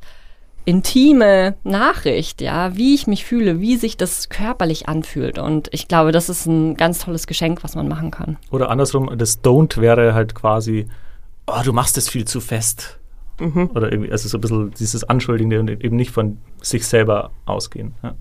[0.66, 5.40] intime Nachricht, ja, wie ich mich fühle, wie sich das körperlich anfühlt.
[5.40, 8.38] Und ich glaube, das ist ein ganz tolles Geschenk, was man machen kann.
[8.52, 10.88] Oder andersrum, das Don't wäre halt quasi,
[11.48, 13.00] oh, du machst es viel zu fest.
[13.40, 13.72] Mhm.
[13.74, 17.96] Oder irgendwie, also so ein bisschen dieses Anschuldigende und eben nicht von sich selber ausgehen.
[18.04, 18.14] Ja.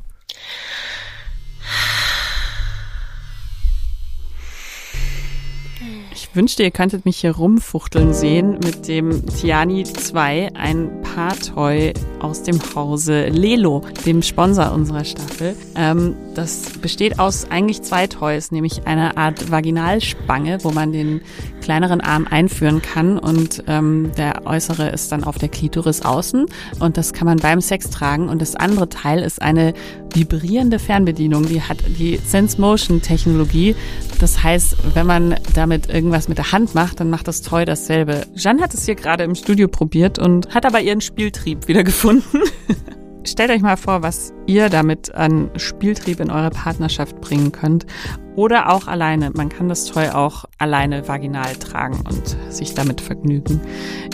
[6.23, 12.43] Ich wünschte, ihr könntet mich hier rumfuchteln sehen mit dem Tiani 2, ein Paartoy aus
[12.43, 15.57] dem Hause Lelo, dem Sponsor unserer Staffel.
[15.77, 21.23] Ähm, das besteht aus eigentlich zwei Toys, nämlich einer Art Vaginalspange, wo man den
[21.63, 26.47] kleineren Arm einführen kann und ähm, der äußere ist dann auf der Klitoris außen
[26.81, 29.75] und das kann man beim Sex tragen und das andere Teil ist eine
[30.15, 33.77] vibrierende Fernbedienung, die hat die Sense Motion Technologie.
[34.19, 38.27] Das heißt, wenn man damit irgendwas mit der Hand macht, dann macht das Toy dasselbe.
[38.35, 42.41] Jeanne hat es hier gerade im Studio probiert und hat aber ihren Spieltrieb wieder gefunden.
[43.25, 47.87] Stellt euch mal vor, was ihr damit an Spieltrieb in eure Partnerschaft bringen könnt.
[48.35, 49.31] Oder auch alleine.
[49.31, 53.61] Man kann das Toy auch alleine vaginal tragen und sich damit vergnügen.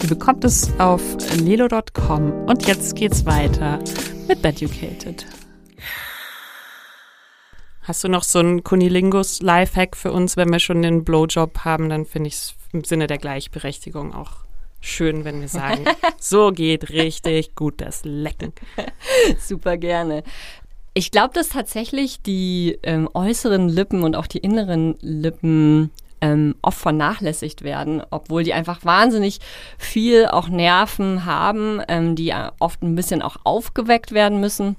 [0.03, 1.01] Ihr bekommt es auf
[1.41, 2.33] lelo.com.
[2.47, 3.79] Und jetzt geht's weiter
[4.29, 5.25] mit Beducated.
[7.87, 11.89] Hast du noch so einen Kunilingus Lifehack für uns, wenn wir schon den Blowjob haben?
[11.89, 14.33] Dann finde ich es im Sinne der Gleichberechtigung auch
[14.81, 15.85] schön, wenn wir sagen,
[16.19, 18.53] so geht richtig gut das Lecken.
[19.39, 20.25] Super gerne.
[20.95, 26.79] Ich glaube, dass tatsächlich die ähm, äußeren Lippen und auch die inneren Lippen ähm, oft
[26.79, 29.39] vernachlässigt werden, obwohl die einfach wahnsinnig
[29.79, 34.75] viel auch Nerven haben, ähm, die oft ein bisschen auch aufgeweckt werden müssen.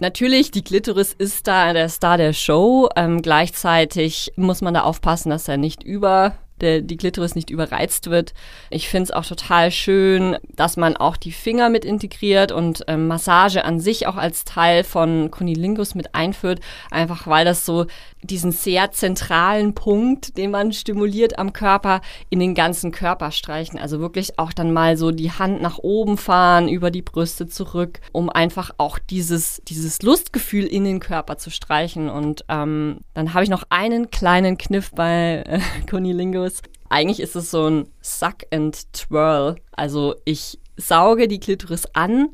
[0.00, 2.88] Natürlich, die Glitteris ist da der Star der Show.
[2.94, 8.10] Ähm, gleichzeitig muss man da aufpassen, dass er nicht über der, die Glitteris nicht überreizt
[8.10, 8.34] wird.
[8.70, 13.06] Ich finde es auch total schön, dass man auch die Finger mit integriert und ähm,
[13.06, 17.86] Massage an sich auch als Teil von Kunilingus mit einführt, einfach weil das so
[18.22, 23.78] diesen sehr zentralen Punkt, den man stimuliert am Körper, in den ganzen Körper streichen.
[23.78, 28.00] Also wirklich auch dann mal so die Hand nach oben fahren, über die Brüste zurück,
[28.12, 32.08] um einfach auch dieses, dieses Lustgefühl in den Körper zu streichen.
[32.08, 36.47] Und ähm, dann habe ich noch einen kleinen Kniff bei äh, Kunilingus.
[36.88, 39.56] Eigentlich ist es so ein Suck and Twirl.
[39.72, 42.30] Also ich sauge die Klitoris an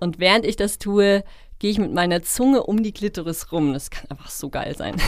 [0.00, 1.24] und während ich das tue,
[1.58, 3.72] gehe ich mit meiner Zunge um die Klitoris rum.
[3.72, 4.96] Das kann einfach so geil sein.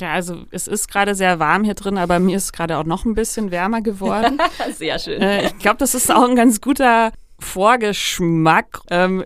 [0.00, 3.04] Ja, also es ist gerade sehr warm hier drin, aber mir ist gerade auch noch
[3.04, 4.38] ein bisschen wärmer geworden.
[4.74, 5.22] sehr schön.
[5.22, 9.24] Äh, ich glaube, das ist auch ein ganz guter Vorgeschmack ähm,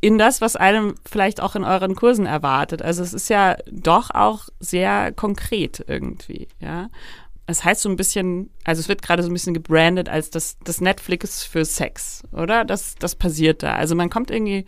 [0.00, 2.82] in das, was einem vielleicht auch in euren Kursen erwartet.
[2.82, 6.88] Also es ist ja doch auch sehr konkret irgendwie, ja.
[7.46, 10.56] Es heißt so ein bisschen, also es wird gerade so ein bisschen gebrandet als das,
[10.64, 12.64] das Netflix für Sex, oder?
[12.64, 13.74] Das, das passiert da.
[13.74, 14.64] Also man kommt irgendwie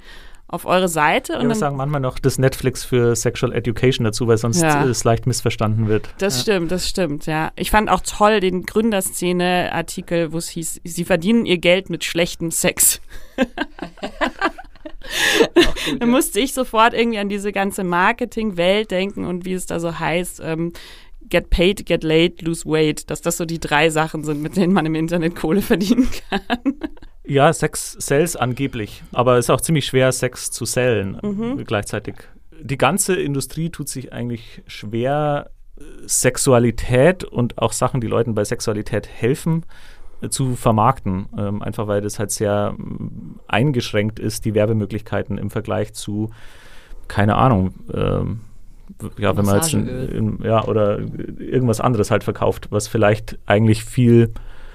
[0.49, 1.35] auf eure Seite.
[1.35, 4.85] Und ja, wir sagen manchmal noch das Netflix für Sexual Education dazu, weil sonst ja.
[4.85, 6.09] es leicht missverstanden wird.
[6.19, 6.43] Das ja.
[6.43, 7.51] stimmt, das stimmt, ja.
[7.57, 12.53] Ich fand auch toll den Gründerszene-Artikel, wo es hieß, sie verdienen ihr Geld mit schlechtem
[12.53, 13.01] Sex.
[15.99, 19.99] da musste ich sofort irgendwie an diese ganze Marketing-Welt denken und wie es da so
[19.99, 20.41] heißt.
[20.45, 20.73] Ähm,
[21.29, 24.73] get paid, get laid, lose weight, dass das so die drei Sachen sind, mit denen
[24.73, 26.75] man im Internet Kohle verdienen kann.
[27.25, 31.65] Ja, Sex sells angeblich, aber es ist auch ziemlich schwer, Sex zu sellen mhm.
[31.65, 32.15] gleichzeitig.
[32.61, 35.51] Die ganze Industrie tut sich eigentlich schwer,
[36.07, 39.67] Sexualität und auch Sachen, die Leuten bei Sexualität helfen,
[40.21, 41.27] äh, zu vermarkten.
[41.37, 46.31] Ähm, einfach weil das halt sehr ähm, eingeschränkt ist, die Werbemöglichkeiten im Vergleich zu,
[47.09, 48.41] keine Ahnung, ähm,
[49.19, 50.99] ja, wenn man jetzt in, in, ja, oder
[51.39, 54.33] irgendwas anderes halt verkauft, was vielleicht eigentlich viel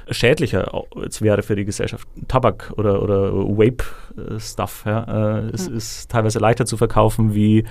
[0.09, 2.07] schädlicher jetzt wäre für die Gesellschaft.
[2.27, 4.83] Tabak oder, oder Vape-Stuff.
[4.85, 5.39] Ja.
[5.39, 5.77] Äh, es mhm.
[5.77, 7.65] ist teilweise leichter zu verkaufen wie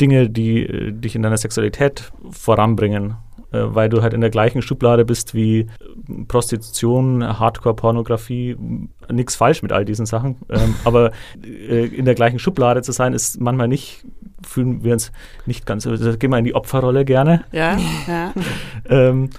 [0.00, 3.16] Dinge, die äh, dich in deiner Sexualität voranbringen
[3.52, 5.66] äh, weil du halt in der gleichen Schublade bist wie
[6.28, 8.56] Prostitution, Hardcore-Pornografie,
[9.10, 10.36] nichts falsch mit all diesen Sachen.
[10.48, 11.12] Ähm, aber
[11.44, 14.04] äh, in der gleichen Schublade zu sein, ist manchmal nicht,
[14.46, 15.12] fühlen wir uns
[15.46, 17.44] nicht ganz, also gehen wir in die Opferrolle gerne.
[17.52, 18.32] Ja, ja.
[18.88, 19.30] ähm,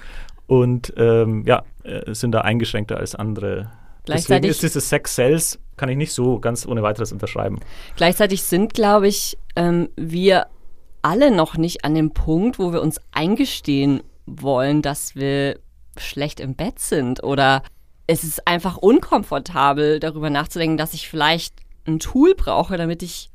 [0.48, 3.72] und ähm, ja, äh, sind da eingeschränkter als andere.
[4.08, 7.60] Deswegen ist dieses Sex Cells, kann ich nicht so ganz ohne weiteres unterschreiben.
[7.96, 10.48] Gleichzeitig sind, glaube ich, ähm, wir
[11.02, 15.60] alle noch nicht an dem Punkt, wo wir uns eingestehen wollen, dass wir
[15.98, 17.64] schlecht im Bett sind oder
[18.08, 23.30] es ist einfach unkomfortabel, darüber nachzudenken, dass ich vielleicht ein Tool brauche, damit ich,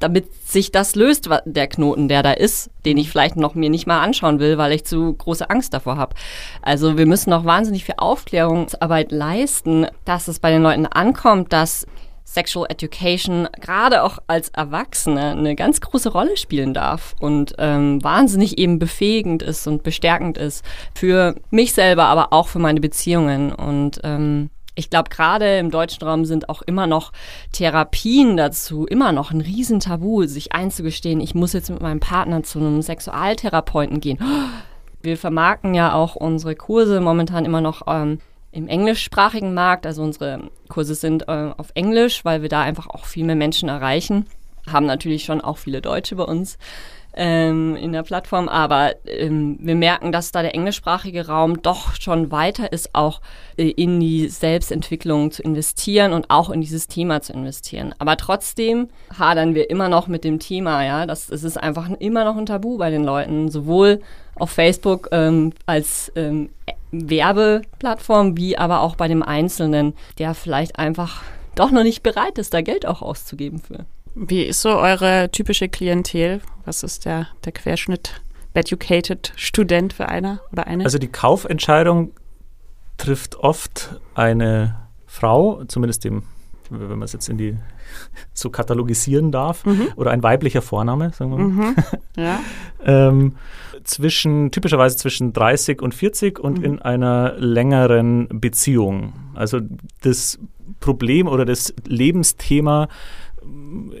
[0.00, 3.86] damit sich das löst, der Knoten, der da ist, den ich vielleicht noch mir nicht
[3.86, 6.14] mal anschauen will, weil ich zu große Angst davor habe.
[6.62, 11.86] Also wir müssen noch wahnsinnig viel Aufklärungsarbeit leisten, dass es bei den Leuten ankommt, dass
[12.32, 18.56] Sexual Education gerade auch als Erwachsene eine ganz große Rolle spielen darf und ähm, wahnsinnig
[18.58, 23.52] eben befähigend ist und bestärkend ist für mich selber, aber auch für meine Beziehungen.
[23.52, 27.12] Und ähm, ich glaube, gerade im deutschen Raum sind auch immer noch
[27.52, 32.58] Therapien dazu immer noch ein Riesentabu, sich einzugestehen, ich muss jetzt mit meinem Partner zu
[32.58, 34.18] einem Sexualtherapeuten gehen.
[35.02, 38.18] Wir vermarkten ja auch unsere Kurse momentan immer noch ähm,
[38.52, 39.86] im englischsprachigen Markt.
[39.86, 43.70] Also unsere Kurse sind äh, auf Englisch, weil wir da einfach auch viel mehr Menschen
[43.70, 44.26] erreichen.
[44.70, 46.58] Haben natürlich schon auch viele Deutsche bei uns
[47.14, 52.30] ähm, in der Plattform, aber ähm, wir merken, dass da der englischsprachige Raum doch schon
[52.30, 53.20] weiter ist, auch
[53.56, 57.94] äh, in die Selbstentwicklung zu investieren und auch in dieses Thema zu investieren.
[57.98, 61.06] Aber trotzdem hadern wir immer noch mit dem Thema, ja.
[61.06, 64.00] Das, das ist einfach immer noch ein Tabu bei den Leuten, sowohl
[64.36, 66.50] auf Facebook ähm, als ähm,
[66.92, 71.22] Werbeplattform, wie aber auch bei dem Einzelnen, der vielleicht einfach
[71.54, 73.84] doch noch nicht bereit ist, da Geld auch auszugeben für.
[74.14, 76.40] Wie ist so eure typische Klientel?
[76.64, 78.20] Was ist der, der Querschnitt?
[78.52, 80.84] Educated Student für einer oder eine?
[80.84, 82.12] Also die Kaufentscheidung
[82.96, 86.24] trifft oft eine Frau, zumindest dem,
[86.68, 87.56] wenn man es jetzt in die
[88.32, 89.88] so katalogisieren darf, mhm.
[89.96, 91.46] oder ein weiblicher Vorname, sagen wir mal.
[91.48, 91.76] Mhm.
[92.16, 92.40] Ja.
[92.84, 93.36] ähm,
[93.84, 96.64] zwischen, typischerweise zwischen 30 und 40 und mhm.
[96.64, 99.12] in einer längeren Beziehung.
[99.34, 99.60] Also
[100.02, 100.38] das
[100.80, 102.88] Problem oder das Lebensthema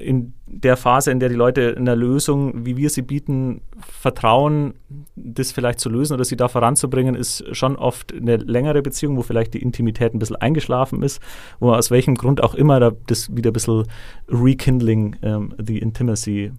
[0.00, 4.74] in der Phase, in der die Leute in der Lösung, wie wir sie bieten, vertrauen,
[5.14, 9.22] das vielleicht zu lösen oder sie da voranzubringen, ist schon oft eine längere Beziehung, wo
[9.22, 11.20] vielleicht die Intimität ein bisschen eingeschlafen ist,
[11.60, 13.84] wo man aus welchem Grund auch immer da das wieder ein bisschen
[14.28, 16.52] rekindling um, the intimacy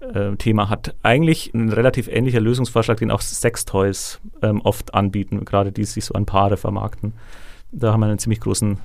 [0.00, 0.94] äh, Thema hat.
[1.02, 6.14] Eigentlich ein relativ ähnlicher Lösungsvorschlag, den auch Sextoys ähm, oft anbieten, gerade die sich so
[6.14, 7.12] an Paare vermarkten.
[7.70, 8.78] Da haben wir einen ziemlich großen,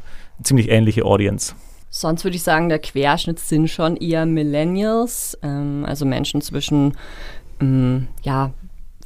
[0.43, 1.55] ziemlich ähnliche Audience.
[1.89, 6.97] Sonst würde ich sagen, der Querschnitt sind schon eher Millennials, ähm, also Menschen zwischen
[7.61, 8.51] ähm, ja,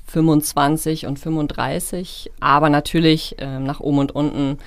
[0.08, 4.58] 25 und 35, aber natürlich ähm, nach oben und unten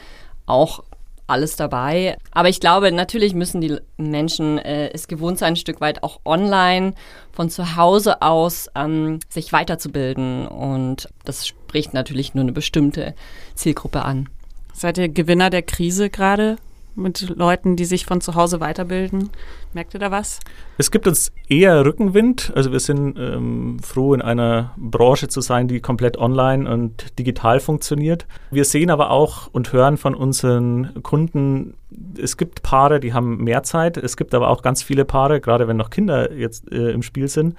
[0.46, 0.82] auch
[1.26, 2.16] alles dabei.
[2.32, 6.20] Aber ich glaube, natürlich müssen die Menschen äh, es gewohnt sein, ein Stück weit auch
[6.24, 6.94] online
[7.32, 10.46] von zu Hause aus ähm, sich weiterzubilden.
[10.46, 13.14] Und das spricht natürlich nur eine bestimmte
[13.54, 14.28] Zielgruppe an.
[14.72, 16.56] Seid ihr Gewinner der Krise gerade?
[16.96, 19.30] Mit Leuten, die sich von zu Hause weiterbilden?
[19.72, 20.40] Merkt ihr da was?
[20.78, 22.52] Es gibt uns eher Rückenwind.
[22.54, 27.60] Also wir sind ähm, froh, in einer Branche zu sein, die komplett online und digital
[27.60, 28.26] funktioniert.
[28.50, 31.74] Wir sehen aber auch und hören von unseren Kunden,
[32.20, 33.96] es gibt Paare, die haben mehr Zeit.
[33.96, 37.28] Es gibt aber auch ganz viele Paare, gerade wenn noch Kinder jetzt äh, im Spiel
[37.28, 37.54] sind,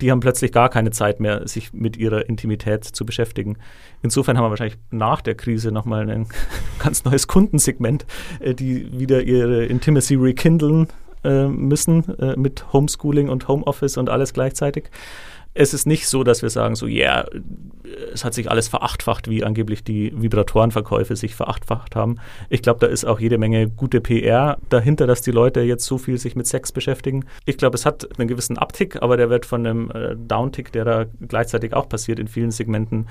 [0.00, 3.56] die haben plötzlich gar keine Zeit mehr, sich mit ihrer Intimität zu beschäftigen.
[4.02, 6.26] Insofern haben wir wahrscheinlich nach der Krise nochmal ein
[6.78, 8.06] ganz neues Kundensegment,
[8.40, 10.88] äh, die wieder ihre Intimacy rekindlen
[11.24, 14.90] äh, müssen äh, mit Homeschooling und Homeoffice und alles gleichzeitig
[15.58, 17.26] es ist nicht so, dass wir sagen, so, ja, yeah,
[18.14, 22.20] es hat sich alles verachtfacht, wie angeblich die Vibratorenverkäufe sich verachtfacht haben.
[22.48, 25.98] Ich glaube, da ist auch jede Menge gute PR dahinter, dass die Leute jetzt so
[25.98, 27.24] viel sich mit Sex beschäftigen.
[27.44, 30.84] Ich glaube, es hat einen gewissen Abtick, aber der wird von einem äh, Downtick, der
[30.84, 33.08] da gleichzeitig auch passiert in vielen Segmenten,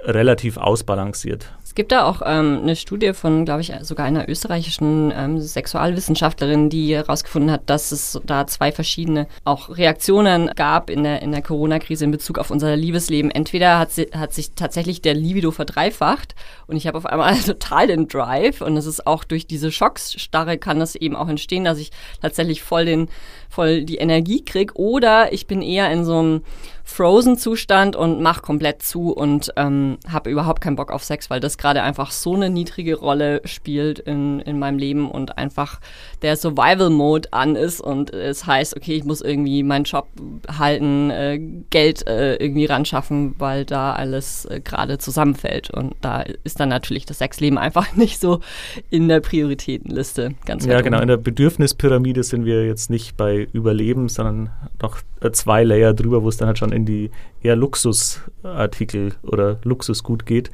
[0.00, 1.50] relativ ausbalanciert.
[1.64, 6.70] Es gibt da auch ähm, eine Studie von, glaube ich, sogar einer österreichischen ähm, Sexualwissenschaftlerin,
[6.70, 11.42] die herausgefunden hat, dass es da zwei verschiedene auch Reaktionen gab in der, in der
[11.42, 13.30] Corona-Krise in Bezug auf unser Liebesleben.
[13.30, 16.34] Entweder hat, sie, hat sich tatsächlich der Libido verdreifacht
[16.66, 20.58] und ich habe auf einmal total den Drive und es ist auch durch diese Schocksstarre
[20.58, 23.08] kann das eben auch entstehen, dass ich tatsächlich voll den
[23.54, 26.42] voll die Energie kriege oder ich bin eher in so einem
[26.82, 31.56] Frozen-Zustand und mach komplett zu und ähm, habe überhaupt keinen Bock auf Sex, weil das
[31.56, 35.80] gerade einfach so eine niedrige Rolle spielt in, in meinem Leben und einfach
[36.24, 40.08] der Survival-Mode an ist und es heißt, okay, ich muss irgendwie meinen Job
[40.48, 45.68] halten, äh, Geld äh, irgendwie ran schaffen, weil da alles äh, gerade zusammenfällt.
[45.70, 48.40] Und da ist dann natürlich das Sexleben einfach nicht so
[48.88, 51.02] in der Prioritätenliste ganz Ja, genau.
[51.02, 54.48] In der Bedürfnispyramide sind wir jetzt nicht bei Überleben, sondern
[54.80, 57.10] noch zwei Layer drüber, wo es dann halt schon in die
[57.42, 60.50] eher Luxusartikel oder Luxusgut geht.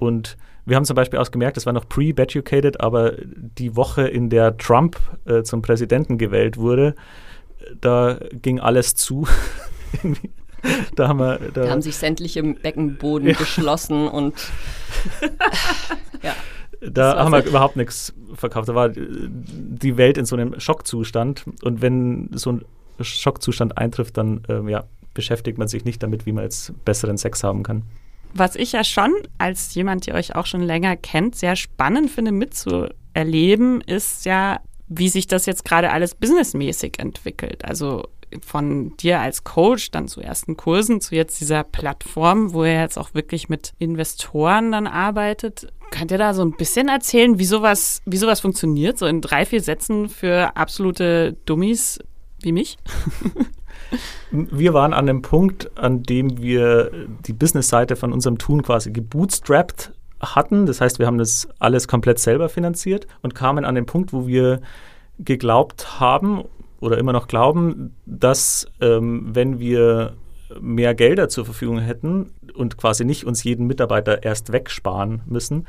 [0.00, 4.56] Und wir haben zum Beispiel ausgemerkt, es war noch pre-beducated, aber die Woche, in der
[4.56, 6.94] Trump äh, zum Präsidenten gewählt wurde,
[7.80, 9.26] da ging alles zu.
[10.96, 11.38] da haben wir.
[11.54, 13.34] Da, da, haben sich sämtliche Beckenboden ja.
[13.34, 14.34] geschlossen und.
[16.22, 16.34] ja.
[16.80, 18.68] Da haben wir überhaupt nichts verkauft.
[18.68, 21.44] Da war die Welt in so einem Schockzustand.
[21.62, 22.64] Und wenn so ein
[23.00, 27.42] Schockzustand eintrifft, dann ähm, ja, beschäftigt man sich nicht damit, wie man jetzt besseren Sex
[27.42, 27.84] haben kann.
[28.36, 32.32] Was ich ja schon als jemand, der euch auch schon länger kennt, sehr spannend finde
[32.32, 37.64] mitzuerleben, ist ja, wie sich das jetzt gerade alles businessmäßig entwickelt.
[37.64, 38.04] Also
[38.44, 42.98] von dir als Coach dann zu ersten Kursen, zu jetzt dieser Plattform, wo ihr jetzt
[42.98, 45.68] auch wirklich mit Investoren dann arbeitet.
[45.90, 49.46] Könnt ihr da so ein bisschen erzählen, wie sowas, wie sowas funktioniert, so in drei,
[49.46, 52.00] vier Sätzen für absolute Dummies
[52.42, 52.76] wie mich?
[54.30, 56.90] wir waren an dem Punkt, an dem wir
[57.26, 60.66] die Business-Seite von unserem Tun quasi gebootstrapped hatten.
[60.66, 64.26] Das heißt, wir haben das alles komplett selber finanziert und kamen an den Punkt, wo
[64.26, 64.60] wir
[65.18, 66.44] geglaubt haben
[66.80, 70.14] oder immer noch glauben, dass ähm, wenn wir
[70.60, 75.66] mehr Gelder zur Verfügung hätten und quasi nicht uns jeden Mitarbeiter erst wegsparen müssen,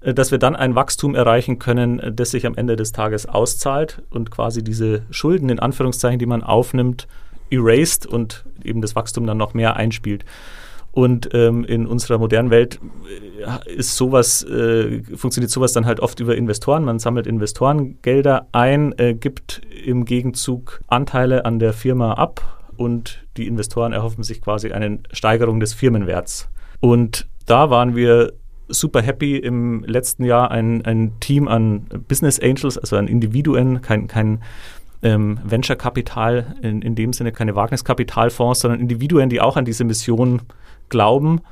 [0.00, 3.26] äh, dass wir dann ein Wachstum erreichen können, äh, das sich am Ende des Tages
[3.26, 7.06] auszahlt und quasi diese Schulden in Anführungszeichen, die man aufnimmt,
[7.50, 10.24] erased und eben das Wachstum dann noch mehr einspielt.
[10.94, 12.78] Und ähm, in unserer modernen Welt
[13.66, 16.84] äh, ist sowas, äh, funktioniert sowas dann halt oft über Investoren.
[16.84, 23.48] Man sammelt Investorengelder ein, äh, gibt im Gegenzug Anteile an der Firma ab und die
[23.48, 26.48] Investoren erhoffen sich quasi eine Steigerung des Firmenwerts.
[26.78, 28.32] Und da waren wir
[28.68, 34.06] super happy im letzten Jahr ein, ein Team an Business Angels, also an Individuen, kein,
[34.06, 34.42] kein
[35.04, 40.42] ähm, Venture-Kapital in, in dem Sinne, keine Wagniskapitalfonds, sondern Individuen, die auch an diese Mission
[40.88, 41.42] glauben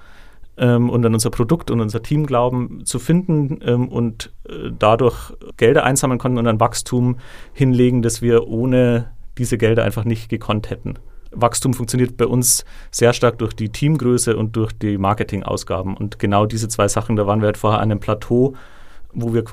[0.56, 5.34] ähm, und an unser Produkt und unser Team glauben, zu finden ähm, und äh, dadurch
[5.58, 7.18] Gelder einsammeln konnten und ein Wachstum
[7.52, 10.94] hinlegen, das wir ohne diese Gelder einfach nicht gekonnt hätten.
[11.30, 15.96] Wachstum funktioniert bei uns sehr stark durch die Teamgröße und durch die Marketingausgaben.
[15.96, 18.54] Und genau diese zwei Sachen, da waren wir halt vorher an einem Plateau,
[19.14, 19.44] wo wir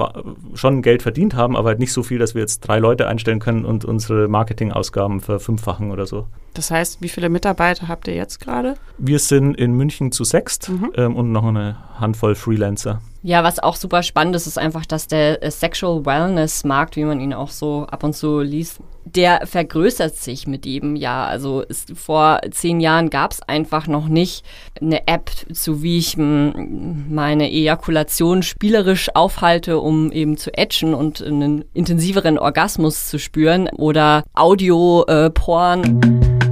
[0.53, 3.39] schon Geld verdient haben, aber halt nicht so viel, dass wir jetzt drei Leute einstellen
[3.39, 6.27] können und unsere Marketingausgaben verfünffachen oder so.
[6.53, 8.75] Das heißt, wie viele Mitarbeiter habt ihr jetzt gerade?
[8.97, 10.91] Wir sind in München zu sechst mhm.
[10.95, 13.01] ähm, und noch eine Handvoll Freelancer.
[13.21, 17.03] Ja, was auch super spannend ist, ist einfach, dass der äh, Sexual Wellness Markt, wie
[17.03, 21.27] man ihn auch so ab und zu liest, der vergrößert sich mit jedem Jahr.
[21.27, 24.45] Also ist, vor zehn Jahren gab es einfach noch nicht
[24.79, 31.65] eine App, zu wie ich meine Ejakulation spielerisch aufhalte, um eben zu etchen und einen
[31.73, 36.01] intensiveren Orgasmus zu spüren oder Audio-Porn.
[36.03, 36.48] Äh,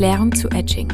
[0.00, 0.88] Erklärung zu Edging.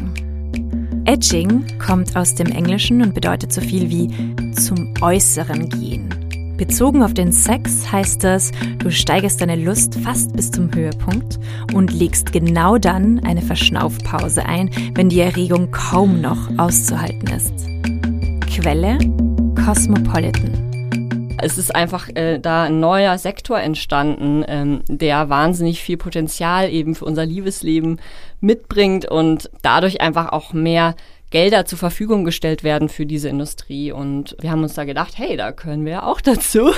[1.05, 4.09] Edging kommt aus dem Englischen und bedeutet so viel wie
[4.55, 6.09] zum Äußeren gehen.
[6.57, 11.39] Bezogen auf den Sex heißt das, du steigerst deine Lust fast bis zum Höhepunkt
[11.73, 17.55] und legst genau dann eine Verschnaufpause ein, wenn die Erregung kaum noch auszuhalten ist.
[18.53, 18.99] Quelle
[19.65, 20.67] Cosmopolitan
[21.39, 26.95] es ist einfach äh, da ein neuer Sektor entstanden, ähm, der wahnsinnig viel Potenzial eben
[26.95, 28.01] für unser Liebesleben
[28.47, 30.95] mitbringt und dadurch einfach auch mehr
[31.31, 33.91] Gelder zur Verfügung gestellt werden für diese Industrie.
[33.91, 36.71] Und wir haben uns da gedacht, hey, da können wir ja auch dazu.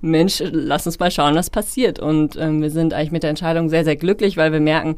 [0.00, 1.98] Mensch, lass uns mal schauen, was passiert.
[1.98, 4.96] Und ähm, wir sind eigentlich mit der Entscheidung sehr, sehr glücklich, weil wir merken,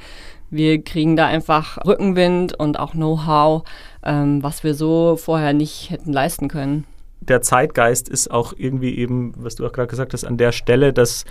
[0.51, 3.63] wir kriegen da einfach Rückenwind und auch Know-how,
[4.03, 6.85] ähm, was wir so vorher nicht hätten leisten können
[7.21, 10.93] der Zeitgeist ist auch irgendwie eben, was du auch gerade gesagt hast, an der Stelle,
[10.93, 11.25] dass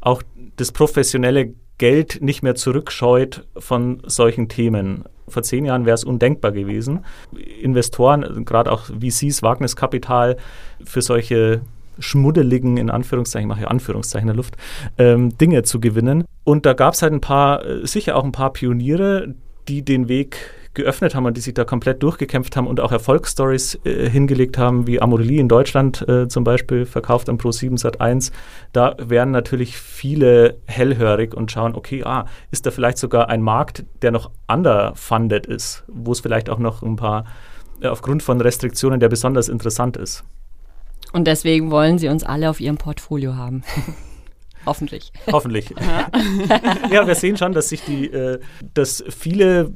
[0.00, 0.22] auch
[0.56, 5.04] das professionelle Geld nicht mehr zurückscheut von solchen Themen.
[5.26, 7.04] Vor zehn Jahren wäre es undenkbar gewesen,
[7.60, 10.36] Investoren, gerade auch VCs, Wagniskapital
[10.84, 11.62] für solche
[11.98, 14.56] schmuddeligen, in Anführungszeichen, ich mache ja Anführungszeichen in der Luft,
[14.98, 16.24] ähm, Dinge zu gewinnen.
[16.44, 19.34] Und da gab es halt ein paar, äh, sicher auch ein paar Pioniere,
[19.68, 20.36] die den Weg
[20.74, 24.86] geöffnet haben und die sich da komplett durchgekämpft haben und auch Erfolgsstories äh, hingelegt haben,
[24.86, 28.32] wie Amorelie in Deutschland äh, zum Beispiel, verkauft am Pro7 Sat 1,
[28.72, 33.84] da werden natürlich viele hellhörig und schauen, okay, ah, ist da vielleicht sogar ein Markt,
[34.02, 37.24] der noch underfunded ist, wo es vielleicht auch noch ein paar
[37.80, 40.24] äh, aufgrund von Restriktionen, der besonders interessant ist.
[41.12, 43.62] Und deswegen wollen sie uns alle auf ihrem Portfolio haben.
[44.66, 45.12] Hoffentlich.
[45.30, 45.70] Hoffentlich.
[46.90, 48.40] ja, wir sehen schon, dass sich die, äh,
[48.74, 49.72] dass viele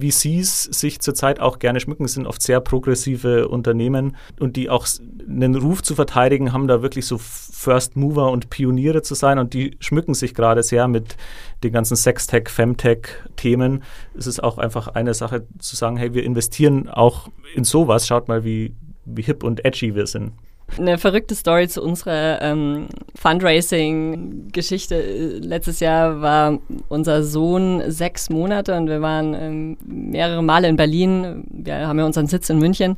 [0.00, 4.86] VCs sich zurzeit auch gerne schmücken, es sind oft sehr progressive Unternehmen und die auch
[5.28, 9.54] einen Ruf zu verteidigen haben, da wirklich so First Mover und Pioniere zu sein und
[9.54, 11.16] die schmücken sich gerade sehr mit
[11.62, 13.82] den ganzen Sextech, Femtech-Themen.
[14.16, 18.28] Es ist auch einfach eine Sache zu sagen, hey, wir investieren auch in sowas, schaut
[18.28, 18.74] mal, wie,
[19.04, 20.32] wie hip und edgy wir sind.
[20.78, 25.38] Eine verrückte Story zu unserer ähm, Fundraising-Geschichte.
[25.42, 26.58] Letztes Jahr war
[26.88, 31.44] unser Sohn sechs Monate und wir waren ähm, mehrere Male in Berlin.
[31.64, 32.94] Wir haben ja unseren Sitz in München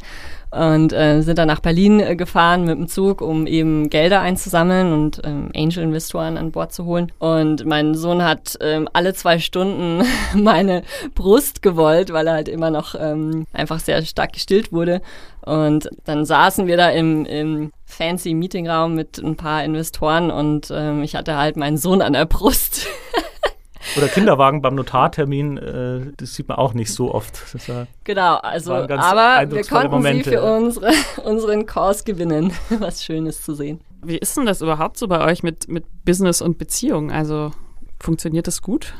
[0.51, 4.93] und äh, sind dann nach Berlin äh, gefahren mit dem Zug, um eben Gelder einzusammeln
[4.93, 7.11] und ähm, Angel-Investoren an Bord zu holen.
[7.19, 10.03] Und mein Sohn hat ähm, alle zwei Stunden
[10.35, 10.83] meine
[11.15, 15.01] Brust gewollt, weil er halt immer noch ähm, einfach sehr stark gestillt wurde.
[15.41, 21.03] Und dann saßen wir da im, im fancy Meetingraum mit ein paar Investoren und ähm,
[21.03, 22.87] ich hatte halt meinen Sohn an der Brust.
[23.97, 27.41] Oder Kinderwagen beim Notartermin, äh, das sieht man auch nicht so oft.
[27.67, 30.31] Ja genau, also aber wir konnten Momente.
[30.31, 30.93] sie für unsere,
[31.25, 32.53] unseren Kurs gewinnen.
[32.79, 33.81] Was Schönes zu sehen.
[34.03, 37.13] Wie ist denn das überhaupt so bei euch mit, mit Business und Beziehung?
[37.13, 37.53] Also
[38.01, 38.95] funktioniert das gut?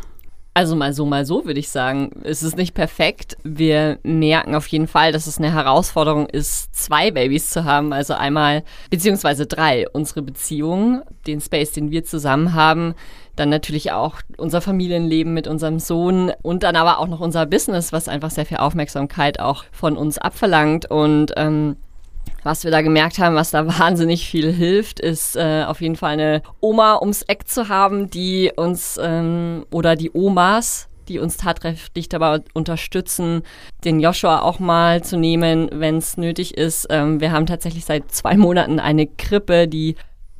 [0.55, 2.11] Also mal so, mal so würde ich sagen.
[2.25, 3.39] Es ist nicht perfekt.
[3.43, 7.95] Wir merken auf jeden Fall, dass es eine Herausforderung ist, zwei Babys zu haben.
[7.95, 9.89] Also einmal, beziehungsweise drei.
[9.89, 12.95] Unsere Beziehung, den Space, den wir zusammen haben.
[13.37, 17.93] Dann natürlich auch unser Familienleben mit unserem Sohn und dann aber auch noch unser Business,
[17.93, 20.91] was einfach sehr viel Aufmerksamkeit auch von uns abverlangt.
[20.91, 21.77] Und ähm,
[22.43, 26.13] was wir da gemerkt haben, was da wahnsinnig viel hilft, ist äh, auf jeden Fall
[26.13, 32.09] eine Oma ums Eck zu haben, die uns ähm, oder die Omas, die uns tatkräftig
[32.09, 33.43] dabei unterstützen,
[33.85, 36.87] den Joshua auch mal zu nehmen, wenn es nötig ist.
[36.91, 39.97] Ähm, wir haben tatsächlich seit zwei Monaten eine Krippe, die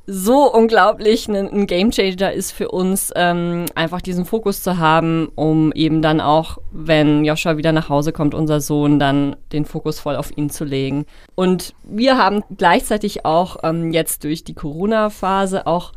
[0.07, 5.73] so unglaublich ein, ein Gamechanger ist für uns, ähm, einfach diesen Fokus zu haben, um
[5.73, 10.17] eben dann auch, wenn Joshua wieder nach Hause kommt, unser Sohn, dann den Fokus voll
[10.17, 11.07] auf ihn zu legen.
[11.35, 15.93] Und wir haben gleichzeitig auch ähm, jetzt durch die Corona-Phase auch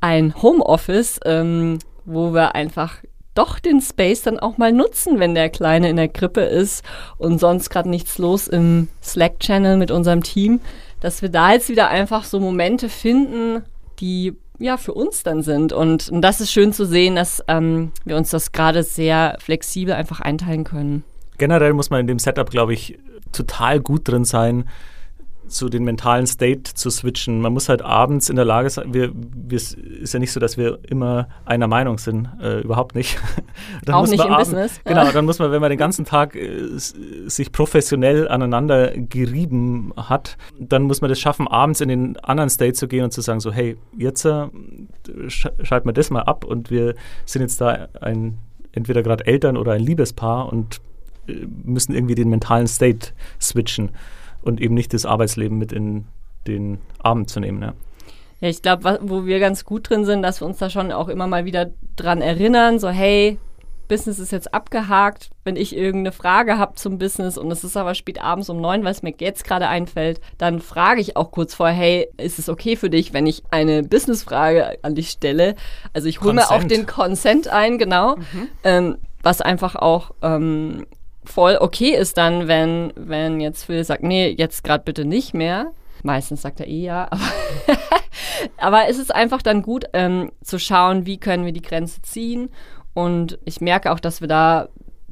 [0.00, 2.96] ein Homeoffice, ähm, wo wir einfach
[3.34, 6.84] doch den Space dann auch mal nutzen, wenn der Kleine in der Krippe ist
[7.16, 10.60] und sonst gerade nichts los im Slack-Channel mit unserem Team
[11.00, 13.62] dass wir da jetzt wieder einfach so Momente finden,
[13.98, 15.72] die ja für uns dann sind.
[15.72, 19.94] Und, und das ist schön zu sehen, dass ähm, wir uns das gerade sehr flexibel
[19.94, 21.02] einfach einteilen können.
[21.38, 22.98] Generell muss man in dem Setup, glaube ich,
[23.32, 24.68] total gut drin sein,
[25.50, 27.40] zu den mentalen State zu switchen.
[27.40, 30.56] Man muss halt abends in der Lage sein, wir, wir ist ja nicht so, dass
[30.56, 33.18] wir immer einer Meinung sind, äh, überhaupt nicht.
[33.84, 34.80] dann Auch nicht im abends, Business.
[34.84, 40.36] Genau, dann muss man, wenn man den ganzen Tag äh, sich professionell aneinander gerieben hat,
[40.58, 43.40] dann muss man das schaffen, abends in den anderen State zu gehen und zu sagen,
[43.40, 44.46] so hey, jetzt äh,
[45.28, 46.94] sch schalten wir das mal ab und wir
[47.26, 48.38] sind jetzt da ein
[48.72, 50.80] entweder gerade Eltern oder ein Liebespaar und
[51.26, 53.08] äh, müssen irgendwie den mentalen State
[53.40, 53.90] switchen
[54.42, 56.06] und eben nicht das Arbeitsleben mit in
[56.46, 57.62] den Abend zu nehmen.
[57.62, 57.74] Ja.
[58.40, 61.08] Ja, ich glaube, wo wir ganz gut drin sind, dass wir uns da schon auch
[61.08, 63.38] immer mal wieder dran erinnern, so hey,
[63.90, 65.30] Business ist jetzt abgehakt.
[65.44, 68.84] Wenn ich irgendeine Frage habe zum Business und es ist aber spät abends um neun,
[68.84, 72.48] weil es mir jetzt gerade einfällt, dann frage ich auch kurz vorher, hey, ist es
[72.48, 75.56] okay für dich, wenn ich eine Businessfrage an dich stelle?
[75.92, 78.16] Also ich hole mir auch den Consent ein, genau.
[78.16, 78.48] Mhm.
[78.62, 80.86] Ähm, was einfach auch ähm,
[81.24, 85.72] voll okay ist dann, wenn, wenn jetzt Phil sagt, nee, jetzt gerade bitte nicht mehr.
[86.02, 87.76] Meistens sagt er eh ja, aber,
[88.56, 92.50] aber es ist einfach dann gut ähm, zu schauen, wie können wir die Grenze ziehen.
[92.94, 94.68] Und ich merke auch, dass wir da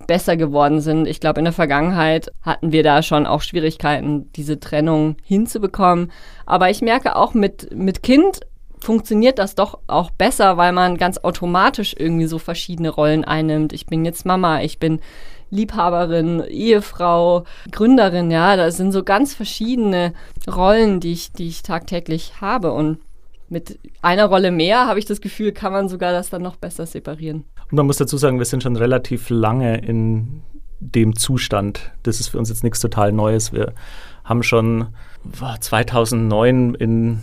[0.07, 1.07] besser geworden sind.
[1.07, 6.11] Ich glaube, in der Vergangenheit hatten wir da schon auch Schwierigkeiten, diese Trennung hinzubekommen.
[6.47, 8.41] Aber ich merke auch mit, mit Kind
[8.81, 13.73] funktioniert das doch auch besser, weil man ganz automatisch irgendwie so verschiedene Rollen einnimmt.
[13.73, 15.01] Ich bin jetzt Mama, ich bin
[15.51, 20.13] Liebhaberin, Ehefrau, Gründerin, ja, das sind so ganz verschiedene
[20.47, 22.99] Rollen, die ich, die ich tagtäglich habe und
[23.49, 26.85] mit einer Rolle mehr habe ich das Gefühl, kann man sogar das dann noch besser
[26.87, 27.45] separieren.
[27.71, 30.43] Und man muss dazu sagen, wir sind schon relativ lange in
[30.81, 31.93] dem Zustand.
[32.03, 33.53] Das ist für uns jetzt nichts total Neues.
[33.53, 33.73] Wir
[34.25, 34.89] haben schon
[35.61, 37.21] 2009 in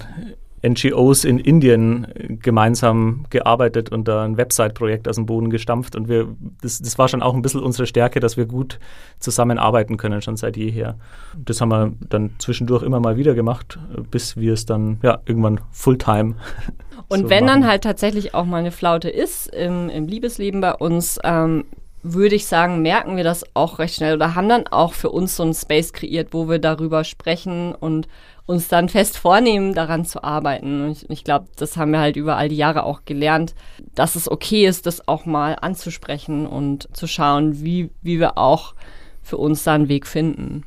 [0.67, 2.07] NGOs in Indien
[2.41, 5.95] gemeinsam gearbeitet und da ein Website-Projekt aus dem Boden gestampft.
[5.95, 6.27] Und wir,
[6.61, 8.79] das, das war schon auch ein bisschen unsere Stärke, dass wir gut
[9.19, 10.97] zusammenarbeiten können, schon seit jeher.
[11.37, 13.77] Das haben wir dann zwischendurch immer mal wieder gemacht,
[14.09, 16.35] bis wir es dann ja irgendwann Fulltime.
[17.07, 17.61] Und so wenn machen.
[17.61, 21.65] dann halt tatsächlich auch mal eine Flaute ist im, im Liebesleben bei uns, ähm,
[22.01, 25.35] würde ich sagen, merken wir das auch recht schnell oder haben dann auch für uns
[25.35, 28.07] so einen Space kreiert, wo wir darüber sprechen und
[28.45, 30.85] uns dann fest vornehmen, daran zu arbeiten.
[30.85, 33.55] Und ich, ich glaube, das haben wir halt über all die Jahre auch gelernt,
[33.95, 38.75] dass es okay ist, das auch mal anzusprechen und zu schauen, wie, wie wir auch
[39.23, 40.63] für uns da einen Weg finden.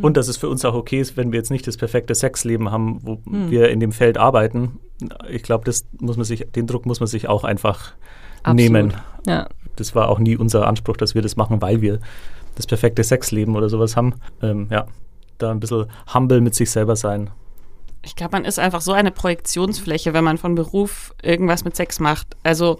[0.00, 2.70] Und dass es für uns auch okay ist, wenn wir jetzt nicht das perfekte Sexleben
[2.70, 3.50] haben, wo hm.
[3.50, 4.78] wir in dem Feld arbeiten.
[5.28, 7.92] Ich glaube, das muss man sich, den Druck muss man sich auch einfach
[8.42, 8.56] Absolut.
[8.56, 8.94] nehmen.
[9.26, 9.48] Ja.
[9.76, 12.00] Das war auch nie unser Anspruch, dass wir das machen, weil wir
[12.54, 14.14] das perfekte Sexleben oder sowas haben.
[14.42, 14.86] Ähm, ja,
[15.38, 17.30] da ein bisschen humble mit sich selber sein.
[18.02, 22.00] Ich glaube, man ist einfach so eine Projektionsfläche, wenn man von Beruf irgendwas mit Sex
[22.00, 22.36] macht.
[22.42, 22.78] Also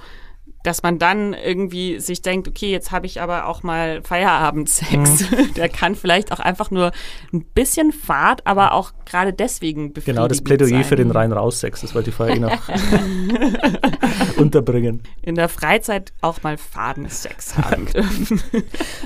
[0.65, 5.31] dass man dann irgendwie sich denkt, okay, jetzt habe ich aber auch mal Feierabendsex.
[5.31, 5.55] Mhm.
[5.57, 6.91] Der kann vielleicht auch einfach nur
[7.33, 10.85] ein bisschen Fahrt, aber auch gerade deswegen befriedigend Genau, das Plädoyer sein.
[10.85, 12.51] für den rein-raus-Sex, das wollte ich vorher eh noch
[14.37, 15.03] unterbringen.
[15.23, 18.43] In der Freizeit auch mal Fadensex haben dürfen.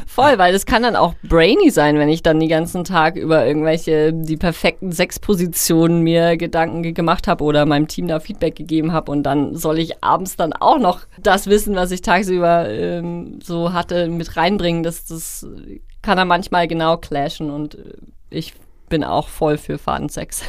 [0.07, 3.46] Voll, weil das kann dann auch brainy sein, wenn ich dann den ganzen Tag über
[3.46, 9.12] irgendwelche, die perfekten Sexpositionen mir Gedanken gemacht habe oder meinem Team da Feedback gegeben habe
[9.12, 13.40] und dann soll ich abends dann auch noch das das Wissen, was ich tagsüber ähm,
[13.42, 14.82] so hatte, mit reinbringen.
[14.82, 15.46] Das, das
[16.00, 17.92] kann er manchmal genau clashen und äh,
[18.30, 18.55] ich
[18.88, 20.42] bin auch voll für Fadensex.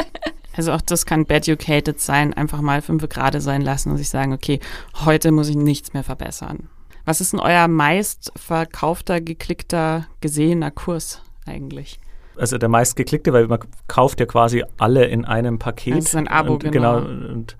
[0.56, 4.32] also auch das kann bad-educated sein, einfach mal fünf Grade sein lassen und sich sagen,
[4.32, 4.60] okay,
[5.04, 6.68] heute muss ich nichts mehr verbessern.
[7.04, 12.00] Was ist denn euer meist verkaufter, geklickter, gesehener Kurs eigentlich?
[12.36, 15.98] Also der meist geklickte, weil man kauft ja quasi alle in einem Paket.
[15.98, 17.00] Das ist ein Abo, und, genau.
[17.00, 17.56] genau und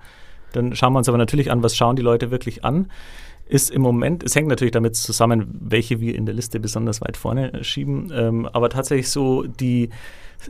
[0.57, 2.89] dann schauen wir uns aber natürlich an, was schauen die Leute wirklich an.
[3.45, 7.15] Ist im Moment, es hängt natürlich damit zusammen, welche wir in der Liste besonders weit
[7.15, 9.89] vorne schieben, ähm, aber tatsächlich so die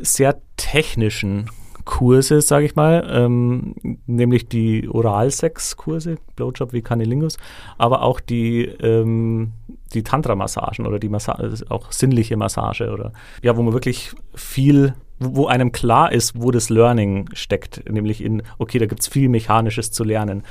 [0.02, 1.50] sehr technischen
[1.86, 3.76] Kurse, sage ich mal, ähm,
[4.08, 7.38] nämlich die Oralsex-Kurse, Blowjob wie Canilingus,
[7.78, 9.54] aber auch die, ähm,
[9.94, 11.40] die Tantra-Massagen oder die Massa
[11.70, 16.70] auch sinnliche Massage oder ja, wo man wirklich viel wo einem klar ist, wo das
[16.70, 20.44] Learning steckt, nämlich in, okay, da gibt es viel Mechanisches zu lernen.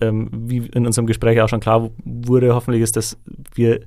[0.00, 3.18] Ähm, wie in unserem Gespräch auch schon klar wurde, hoffentlich ist, dass
[3.54, 3.80] wir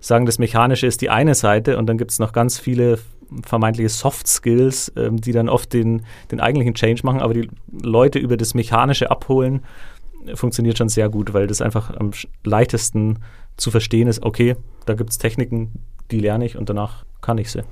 [0.00, 2.98] sagen, das Mechanische ist die eine Seite und dann gibt es noch ganz viele
[3.44, 8.18] vermeintliche Soft Skills, ähm, die dann oft den, den eigentlichen Change machen, aber die Leute
[8.18, 9.62] über das Mechanische abholen,
[10.34, 12.12] funktioniert schon sehr gut, weil das einfach am
[12.44, 13.18] leichtesten
[13.56, 15.72] zu verstehen ist, okay, da gibt es Techniken,
[16.10, 17.62] die lerne ich und danach kann ich sie.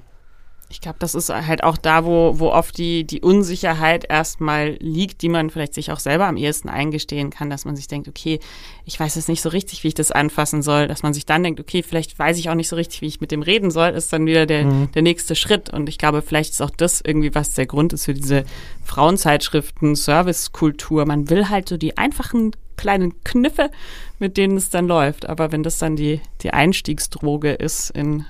[0.73, 5.21] Ich glaube, das ist halt auch da, wo, wo oft die, die Unsicherheit erstmal liegt,
[5.21, 8.41] die man vielleicht sich auch selber am ehesten eingestehen kann, dass man sich denkt, okay,
[8.87, 11.43] ich weiß jetzt nicht so richtig, wie ich das anfassen soll, dass man sich dann
[11.43, 13.91] denkt, okay, vielleicht weiß ich auch nicht so richtig, wie ich mit dem reden soll,
[13.91, 14.91] ist dann wieder der, mhm.
[14.93, 15.69] der nächste Schritt.
[15.69, 18.45] Und ich glaube, vielleicht ist auch das irgendwie, was der Grund ist für diese
[18.83, 21.05] Frauenzeitschriften, Servicekultur.
[21.05, 23.71] Man will halt so die einfachen kleinen Kniffe,
[24.19, 25.29] mit denen es dann läuft.
[25.29, 28.25] Aber wenn das dann die, die Einstiegsdroge ist in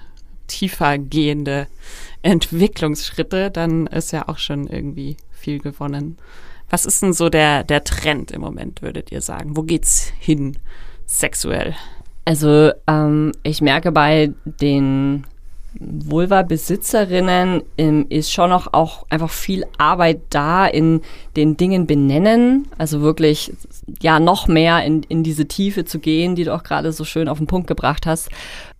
[0.47, 1.67] tiefer gehende
[2.23, 6.19] Entwicklungsschritte, dann ist ja auch schon irgendwie viel gewonnen.
[6.71, 9.57] Was ist denn so der, der Trend im Moment, würdet ihr sagen?
[9.57, 10.57] Wo geht's hin
[11.07, 11.75] sexuell?
[12.25, 15.25] Also ähm, ich merke bei den
[15.79, 21.01] Vulva-Besitzerinnen ähm, ist schon noch auch einfach viel Arbeit da in
[21.37, 22.69] den Dingen benennen.
[22.79, 23.53] Also wirklich,
[24.01, 27.29] ja, noch mehr in, in diese Tiefe zu gehen, die du auch gerade so schön
[27.29, 28.29] auf den Punkt gebracht hast.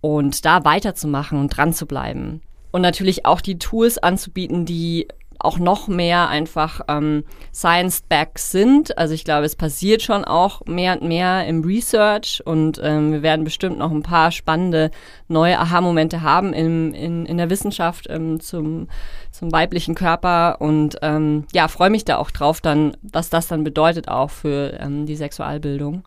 [0.03, 2.43] Und da weiterzumachen und dran zu bleiben
[2.73, 5.07] und natürlich auch die Tools anzubieten, die
[5.39, 8.97] auch noch mehr einfach ähm, Science-Back sind.
[8.97, 13.23] Also ich glaube, es passiert schon auch mehr und mehr im Research und ähm, wir
[13.23, 14.93] werden bestimmt noch ein paar spannende
[15.27, 18.89] neue Aha-Momente haben in, in, in der Wissenschaft ähm, zum,
[19.33, 23.65] zum weiblichen Körper und ähm, ja, freue mich da auch drauf, dann, was das dann
[23.65, 26.05] bedeutet auch für ähm, die Sexualbildung.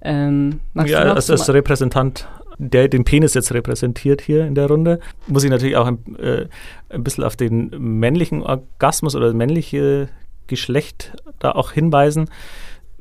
[0.00, 2.26] Ähm, ja, als, als Repräsentant
[2.58, 6.46] der den Penis jetzt repräsentiert hier in der Runde, muss ich natürlich auch ein, äh,
[6.88, 10.08] ein bisschen auf den männlichen Orgasmus oder das männliche
[10.48, 12.28] Geschlecht da auch hinweisen.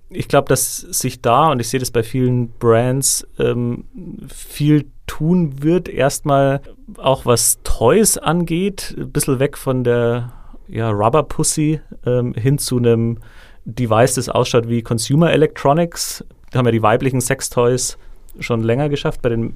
[0.10, 3.86] Ich glaube, dass sich da, und ich sehe das bei vielen Brands, ähm,
[4.28, 5.89] viel tun wird.
[5.89, 6.62] Erstmal
[6.97, 10.34] auch was Toys angeht, ein bisschen weg von der
[10.68, 13.20] ja, Rubber Pussy ähm, hin zu einem
[13.66, 16.24] Device, das ausschaut wie Consumer Electronics.
[16.51, 17.97] Da haben wir die weiblichen Sextoys
[18.39, 19.21] schon länger geschafft.
[19.21, 19.53] Bei den,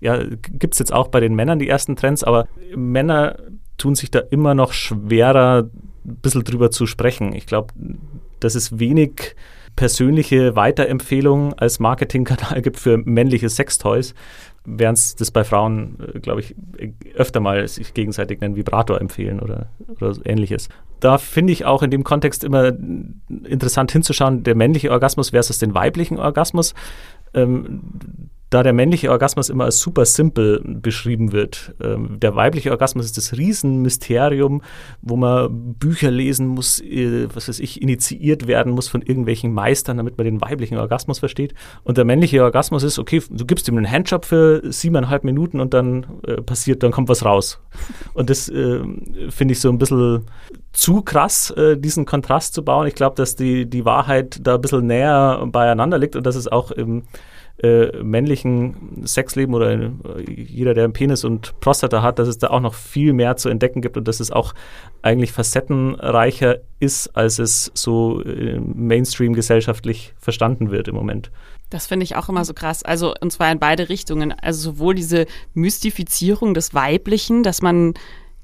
[0.00, 3.36] ja, gibt es jetzt auch bei den Männern die ersten Trends, aber Männer
[3.76, 5.68] tun sich da immer noch schwerer,
[6.04, 7.32] ein bisschen drüber zu sprechen.
[7.32, 7.72] Ich glaube,
[8.40, 9.36] dass es wenig
[9.78, 14.12] persönliche Weiterempfehlungen als Marketingkanal gibt für männliche Sextoys,
[14.64, 16.56] während es das bei Frauen, äh, glaube ich,
[17.14, 20.68] öfter mal sich gegenseitig einen Vibrator empfehlen oder, oder ähnliches.
[20.98, 22.72] Da finde ich auch in dem Kontext immer
[23.44, 26.74] interessant hinzuschauen, der männliche Orgasmus versus den weiblichen Orgasmus.
[27.34, 31.74] Ähm, da der männliche Orgasmus immer als super simpel beschrieben wird.
[31.82, 34.62] Ähm, der weibliche Orgasmus ist das Riesenmysterium,
[35.02, 39.98] wo man Bücher lesen muss, äh, was weiß ich, initiiert werden muss von irgendwelchen Meistern,
[39.98, 41.54] damit man den weiblichen Orgasmus versteht.
[41.84, 45.74] Und der männliche Orgasmus ist, okay, du gibst ihm einen Handjob für siebeneinhalb Minuten und
[45.74, 47.60] dann äh, passiert, dann kommt was raus.
[48.14, 48.80] Und das äh,
[49.28, 50.24] finde ich so ein bisschen
[50.72, 52.86] zu krass, äh, diesen Kontrast zu bauen.
[52.86, 56.48] Ich glaube, dass die, die Wahrheit da ein bisschen näher beieinander liegt und dass es
[56.48, 57.02] auch im
[57.62, 59.90] äh, männlichen Sexleben oder äh,
[60.30, 63.48] jeder, der einen Penis und Prostata hat, dass es da auch noch viel mehr zu
[63.48, 64.54] entdecken gibt und dass es auch
[65.02, 71.30] eigentlich facettenreicher ist, als es so äh, Mainstream gesellschaftlich verstanden wird im Moment.
[71.70, 72.82] Das finde ich auch immer so krass.
[72.82, 74.32] Also, und zwar in beide Richtungen.
[74.32, 77.94] Also sowohl diese Mystifizierung des Weiblichen, dass man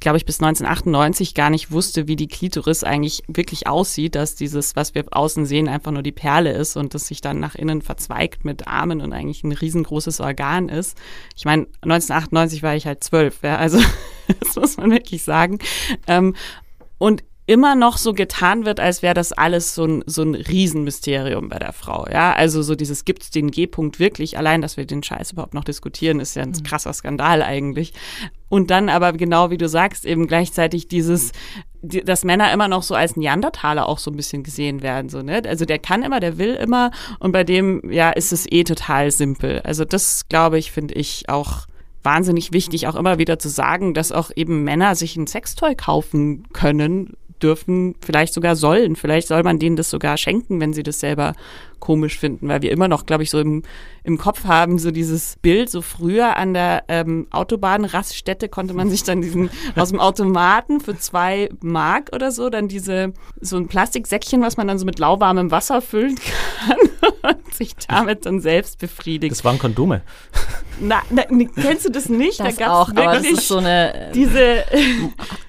[0.01, 4.77] glaube ich, bis 1998 gar nicht wusste, wie die Klitoris eigentlich wirklich aussieht, dass dieses,
[4.77, 7.83] was wir außen sehen, einfach nur die Perle ist und das sich dann nach innen
[7.83, 10.99] verzweigt mit Armen und eigentlich ein riesengroßes Organ ist.
[11.37, 13.79] Ich meine, 1998 war ich halt zwölf, ja, also
[14.41, 15.59] das muss man wirklich sagen.
[16.07, 16.35] Ähm,
[16.99, 21.51] und immer noch so getan wird, als wäre das alles so ein, so ein Riesenmysterium
[21.51, 22.07] bei der Frau.
[22.11, 24.39] Ja, also so dieses gibt es den G-Punkt wirklich.
[24.39, 26.63] Allein, dass wir den Scheiß überhaupt noch diskutieren, ist ja ein mhm.
[26.63, 27.93] krasser Skandal eigentlich.
[28.49, 31.33] Und dann aber genau wie du sagst, eben gleichzeitig dieses,
[31.83, 35.11] dass Männer immer noch so als Neandertaler auch so ein bisschen gesehen werden.
[35.11, 35.43] So, ne?
[35.47, 39.11] Also der kann immer, der will immer und bei dem, ja, ist es eh total
[39.11, 39.61] simpel.
[39.65, 41.67] Also das, glaube ich, finde ich auch
[42.05, 46.45] wahnsinnig wichtig, auch immer wieder zu sagen, dass auch eben Männer sich ein Sextoy kaufen
[46.53, 48.97] können, dürfen, vielleicht sogar sollen.
[48.97, 51.35] Vielleicht soll man denen das sogar schenken, wenn sie das selber
[51.85, 53.63] komisch finden, weil wir immer noch, glaube ich, so im,
[54.05, 59.03] im Kopf haben, so dieses Bild, so früher an der ähm, Autobahnraststätte konnte man sich
[59.03, 64.41] dann diesen aus dem Automaten für zwei Mark oder so, dann diese, so ein Plastiksäckchen,
[64.41, 66.79] was man dann so mit lauwarmem Wasser füllen kann
[67.37, 69.33] und sich damit dann selbst befriedigt.
[69.33, 70.01] Das waren Kondome.
[70.81, 71.23] Na, na
[71.55, 72.41] kennst du das nicht?
[72.41, 74.65] Das da gab es wirklich aber das ist so eine, diese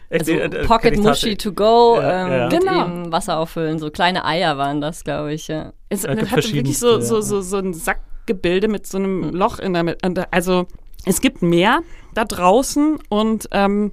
[0.09, 0.33] also
[0.67, 2.49] Pocket Mushy to go, ja, ähm, ja.
[2.49, 2.87] genau.
[2.87, 3.79] mit Wasser auffüllen.
[3.79, 5.47] So kleine Eier waren das, glaube ich.
[5.47, 5.73] Ja.
[5.89, 9.33] Es ja, hatte wirklich so, so, so, so ein Sackgebilde mit so einem.
[9.33, 10.31] Loch in der Mitte.
[10.31, 10.67] Also
[11.05, 11.81] es gibt mehr
[12.13, 13.91] da draußen und ähm,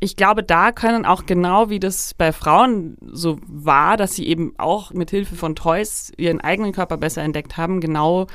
[0.00, 4.54] ich glaube, da können auch genau wie das bei Frauen so war, dass sie eben
[4.56, 8.28] auch mit Hilfe von Toys ihren eigenen Körper besser entdeckt haben, genau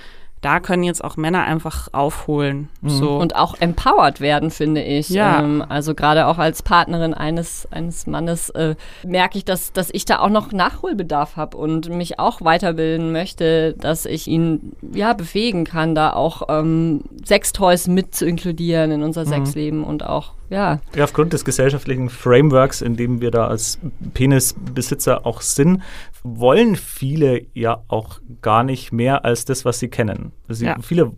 [0.43, 2.69] da können jetzt auch Männer einfach aufholen.
[2.81, 2.89] Mhm.
[2.89, 3.17] So.
[3.17, 5.09] Und auch empowered werden, finde ich.
[5.09, 5.39] Ja.
[5.39, 8.75] Ähm, also gerade auch als Partnerin eines, eines Mannes äh,
[9.05, 13.73] merke ich, dass, dass ich da auch noch Nachholbedarf habe und mich auch weiterbilden möchte,
[13.73, 19.21] dass ich ihn ja befähigen kann, da auch ähm, Sextoys mit zu inkludieren in unser
[19.21, 19.29] mhm.
[19.29, 20.79] Sexleben und auch ja.
[20.95, 21.03] ja.
[21.03, 23.79] Aufgrund des gesellschaftlichen Frameworks, in dem wir da als
[24.13, 25.81] Penisbesitzer auch sind,
[26.23, 30.31] wollen viele ja auch gar nicht mehr als das, was sie kennen.
[30.47, 30.77] Sie, ja.
[30.81, 31.11] Viele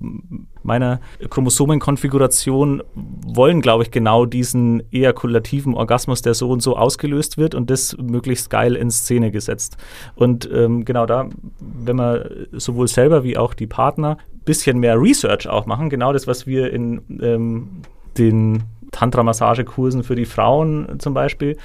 [0.64, 7.54] meiner Chromosomenkonfiguration wollen, glaube ich, genau diesen ejakulativen Orgasmus, der so und so ausgelöst wird
[7.54, 9.78] und das möglichst geil in Szene gesetzt.
[10.16, 11.30] Und ähm, genau da,
[11.60, 12.24] wenn man
[12.54, 16.48] sowohl selber wie auch die Partner ein bisschen mehr Research auch machen, genau das, was
[16.48, 17.82] wir in ähm,
[18.18, 18.64] den
[18.96, 21.58] Tantra-Massagekursen für die Frauen zum Beispiel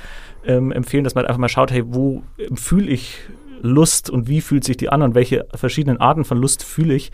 [0.45, 2.23] ähm, empfehlen, dass man einfach mal schaut, hey, wo
[2.55, 3.19] fühle ich
[3.63, 7.13] Lust und wie fühlt sich die an und welche verschiedenen Arten von Lust fühle ich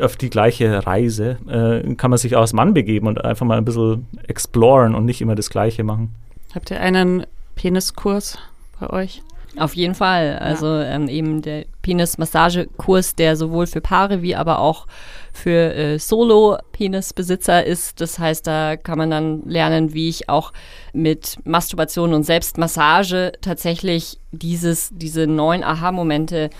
[0.00, 3.58] auf die gleiche Reise, äh, kann man sich auch als Mann begeben und einfach mal
[3.58, 6.14] ein bisschen exploren und nicht immer das Gleiche machen.
[6.54, 8.38] Habt ihr einen Peniskurs
[8.78, 9.22] bei euch?
[9.56, 10.38] Auf jeden Fall.
[10.38, 10.84] Also ja.
[10.84, 14.86] ähm, eben der Penis-Massagekurs, der sowohl für Paare wie aber auch
[15.32, 18.02] für äh, Solo-Penisbesitzer ist.
[18.02, 20.52] Das heißt, da kann man dann lernen, wie ich auch
[20.92, 26.50] mit Masturbation und Selbstmassage tatsächlich dieses, diese neuen Aha-Momente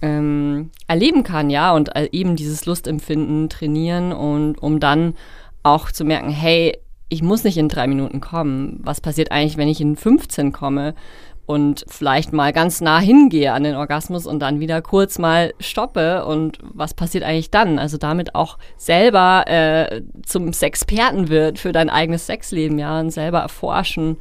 [0.00, 5.14] ähm, erleben kann, ja, und äh, eben dieses Lustempfinden trainieren und um dann
[5.62, 6.76] auch zu merken, hey,
[7.08, 8.80] ich muss nicht in drei Minuten kommen.
[8.82, 10.94] Was passiert eigentlich, wenn ich in 15 komme?
[11.52, 16.24] Und vielleicht mal ganz nah hingehe an den Orgasmus und dann wieder kurz mal stoppe
[16.24, 17.78] und was passiert eigentlich dann?
[17.78, 23.40] Also damit auch selber äh, zum Sexperten wird für dein eigenes Sexleben, ja, und selber
[23.40, 24.16] erforschen,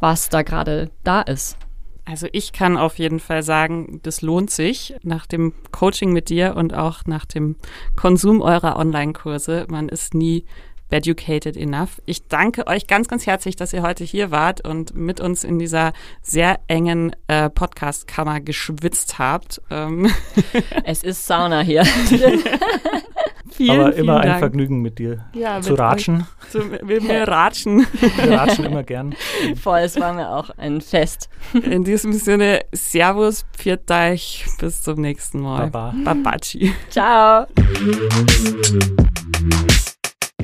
[0.00, 1.56] was da gerade da ist.
[2.04, 6.56] Also ich kann auf jeden Fall sagen, das lohnt sich nach dem Coaching mit dir
[6.56, 7.54] und auch nach dem
[7.94, 9.66] Konsum eurer Online-Kurse.
[9.68, 10.44] Man ist nie
[10.92, 12.00] Educated Enough.
[12.06, 15.58] Ich danke euch ganz, ganz herzlich, dass ihr heute hier wart und mit uns in
[15.58, 19.60] dieser sehr engen äh, Podcast-Kammer geschwitzt habt.
[19.70, 20.10] Ähm.
[20.84, 21.84] Es ist Sauna hier.
[23.50, 24.38] vielen, Aber immer ein Dank.
[24.40, 26.26] Vergnügen mit dir ja, zu ratschen.
[26.50, 27.86] Zu, mit mir ratschen.
[28.16, 29.14] Wir ratschen immer gern.
[29.60, 31.28] Voll, es war mir auch ein Fest.
[31.52, 35.70] In diesem Sinne, Servus, pfiat euch, bis zum nächsten Mal.
[35.70, 35.94] Baba.
[36.04, 36.72] Babaci.
[36.90, 37.46] Ciao.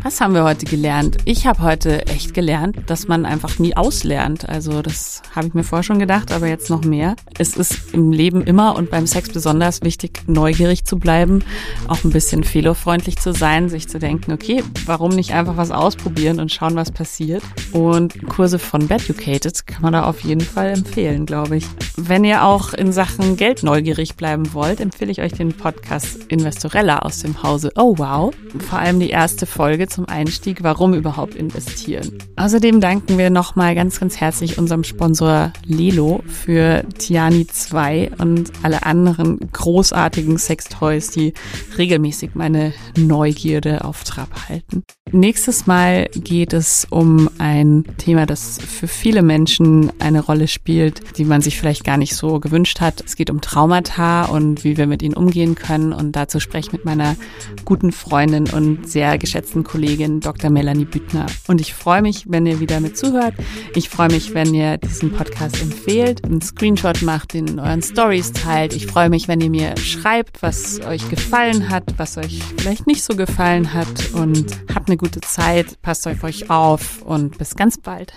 [0.09, 1.19] Was haben wir heute gelernt?
[1.27, 4.49] Ich habe heute echt gelernt, dass man einfach nie auslernt.
[4.49, 7.15] Also das habe ich mir vorher schon gedacht, aber jetzt noch mehr.
[7.39, 11.45] Es ist im Leben immer und beim Sex besonders wichtig, neugierig zu bleiben,
[11.89, 16.41] auch ein bisschen fehlerfreundlich zu sein, sich zu denken, okay, warum nicht einfach was ausprobieren
[16.41, 17.43] und schauen, was passiert.
[17.73, 21.67] Und Kurse von Beducated kann man da auf jeden Fall empfehlen, glaube ich.
[21.99, 27.01] Wenn ihr auch in Sachen Geld neugierig bleiben wollt, empfehle ich euch den Podcast Investorella
[27.01, 28.33] aus dem Hause Oh Wow.
[28.71, 32.19] Vor allem die erste Folge zum Einstieg, warum überhaupt investieren.
[32.37, 38.87] Außerdem danken wir nochmal ganz, ganz herzlich unserem Sponsor Lelo für Tiani 2 und alle
[38.87, 41.33] anderen großartigen Sextoys, die
[41.77, 44.85] regelmäßig meine Neugierde auf Trab halten.
[45.11, 51.25] Nächstes Mal geht es um ein Thema, das für viele Menschen eine Rolle spielt, die
[51.25, 53.03] man sich vielleicht gar nicht so gewünscht hat.
[53.05, 55.93] Es geht um Traumata und wie wir mit ihnen umgehen können.
[55.93, 57.17] Und dazu spreche ich mit meiner
[57.65, 60.51] guten Freundin und sehr geschätzten Kollegin Dr.
[60.51, 61.27] Melanie Büttner.
[61.47, 63.35] Und ich freue mich, wenn ihr wieder mit zuhört.
[63.77, 68.33] Ich freue mich, wenn ihr diesen Podcast empfehlt, einen Screenshot macht, den in euren Stories
[68.33, 68.75] teilt.
[68.75, 73.05] Ich freue mich, wenn ihr mir schreibt, was euch gefallen hat, was euch vielleicht nicht
[73.05, 77.79] so gefallen hat und habt eine gute Zeit, passt auf euch auf und bis ganz
[77.79, 78.13] bald.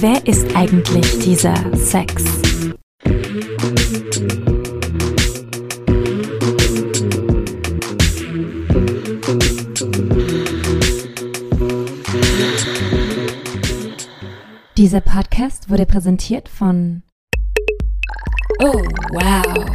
[0.00, 2.47] Wer ist eigentlich dieser Sex?
[14.78, 17.02] Dieser Podcast wurde präsentiert von
[18.60, 19.66] Oh, wow.